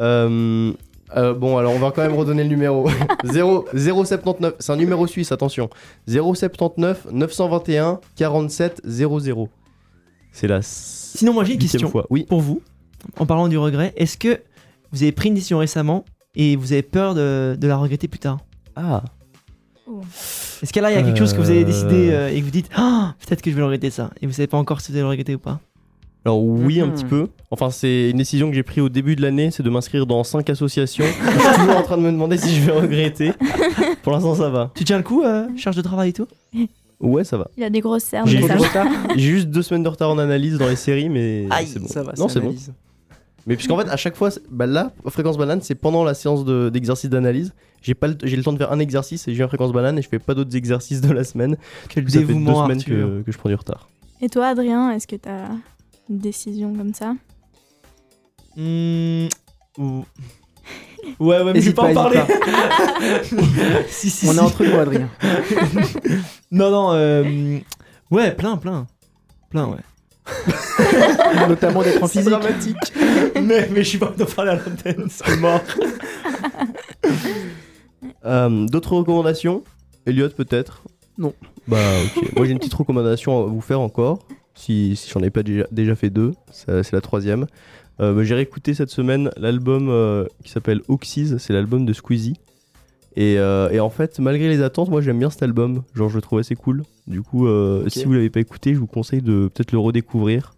[0.00, 0.72] Euh,
[1.16, 2.88] euh, bon, alors on va quand même redonner le numéro.
[3.24, 5.70] 0, 079, c'est un numéro suisse, attention.
[6.06, 9.48] 079 921 47 00.
[10.32, 12.06] C'est la Sinon, moi j'ai une question fois.
[12.10, 12.26] Oui.
[12.28, 12.60] pour vous.
[13.18, 14.40] En parlant du regret, est-ce que
[14.92, 16.04] vous avez pris une décision récemment
[16.34, 18.38] et vous avez peur de, de la regretter plus tard?
[18.76, 19.02] Ah.
[20.62, 21.64] Est-ce que là, il y a quelque chose que vous avez Euh.
[21.64, 24.26] décidé euh, et que vous dites Ah, peut-être que je vais le regretter ça et
[24.26, 25.60] vous savez pas encore si vous allez le regretter ou pas
[26.24, 26.92] Alors oui, un Mhm.
[26.94, 27.28] petit peu.
[27.50, 30.22] Enfin, c'est une décision que j'ai prise au début de l'année, c'est de m'inscrire dans
[30.24, 31.04] 5 associations.
[31.06, 33.32] je suis toujours en train de me demander si je vais regretter.
[34.02, 34.70] Pour l'instant, ça va.
[34.74, 36.26] Tu tiens le coup, euh, charge de travail et tout
[37.00, 37.48] Ouais, ça va.
[37.56, 38.28] Il a des grosses cernes.
[38.28, 41.86] J'ai juste deux semaines de retard en analyse dans les séries, mais c'est bon.
[41.88, 42.54] Ça va, Non, c'est bon.
[43.48, 46.68] Mais puisqu'en fait, à chaque fois, bah là, fréquence banane, c'est pendant la séance de-
[46.68, 47.54] d'exercice d'analyse.
[47.82, 49.98] J'ai pas, le- j'ai le temps de faire un exercice et j'ai un fréquence banane
[49.98, 51.56] et je fais pas d'autres exercices de la semaine.
[51.88, 53.08] Quel Ça fait deux dévouement, semaines Arthur.
[53.08, 53.88] que, que je prends du retard.
[54.20, 55.48] Et toi, Adrien, est-ce que tu as
[56.10, 57.14] une décision comme ça?
[58.56, 59.28] Hmm,
[59.78, 60.04] ou-
[61.20, 62.20] Ouais, ouais, mais je vais Hésite pas en pas, parler.
[63.22, 64.36] hésite si, si, On si.
[64.38, 65.08] est entre nous, Adrien.
[66.50, 67.58] Non, non, euh...
[68.10, 68.86] ouais, plein, plein.
[69.50, 69.78] Plein, ouais.
[71.48, 72.28] Notamment d'être en physique.
[72.28, 72.76] dramatique.
[73.42, 75.62] mais, mais je suis pas d'en parler à l'antenne, c'est mort.
[78.24, 79.64] Euh, D'autres recommandations?
[80.06, 80.82] Elliot, peut-être?
[81.16, 81.32] Non.
[81.66, 82.36] Bah, ok.
[82.36, 84.20] Moi, j'ai une petite recommandation à vous faire encore.
[84.54, 87.46] Si, si j'en ai pas déjà, déjà fait deux, c'est la troisième.
[88.00, 92.34] Euh, bah, j'ai réécouté cette semaine l'album euh, qui s'appelle Oxys, c'est l'album de Squeezie.
[93.20, 95.82] Et, euh, et en fait, malgré les attentes, moi j'aime bien cet album.
[95.92, 96.84] Genre, je le trouve assez cool.
[97.08, 100.52] Du coup, euh, si vous l'avez pas écouté, je vous conseille de peut-être le redécouvrir.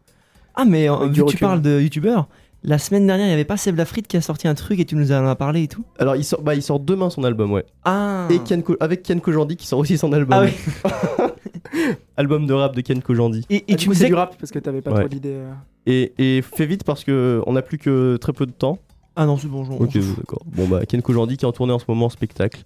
[0.54, 2.28] Ah, mais euh, vu que tu parles de youtubeurs,
[2.62, 4.84] la semaine dernière, il y avait pas Seb Lafrite qui a sorti un truc et
[4.84, 7.24] tu nous en as parlé et tout Alors, il sort, bah, il sort demain son
[7.24, 7.64] album, ouais.
[7.86, 10.38] Ah Et Ken Ko- avec Ken Kojandi qui sort aussi son album.
[10.38, 11.30] Ah oui.
[12.18, 13.46] album de rap de Ken Kojandi.
[13.48, 15.00] Et, et Et tu du me coup, c'est du rap parce que t'avais pas Ouais.
[15.00, 15.38] trop d'idées.
[15.86, 18.78] Et, et fais vite parce que on n'a plus que très peu de temps.
[19.23, 20.41] Ah non, c'est bon, je- Ok, d'accord.
[20.47, 22.62] Bon bah Ken Kojandi qui est en tournée en ce moment en spectacle.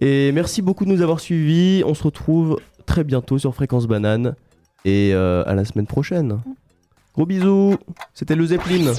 [0.00, 1.82] Et merci beaucoup de nous avoir suivis.
[1.84, 4.36] On se retrouve très bientôt sur Fréquence Banane
[4.84, 6.38] et euh, à la semaine prochaine.
[7.14, 7.74] Gros bisous.
[8.14, 8.92] C'était le Zeppelin.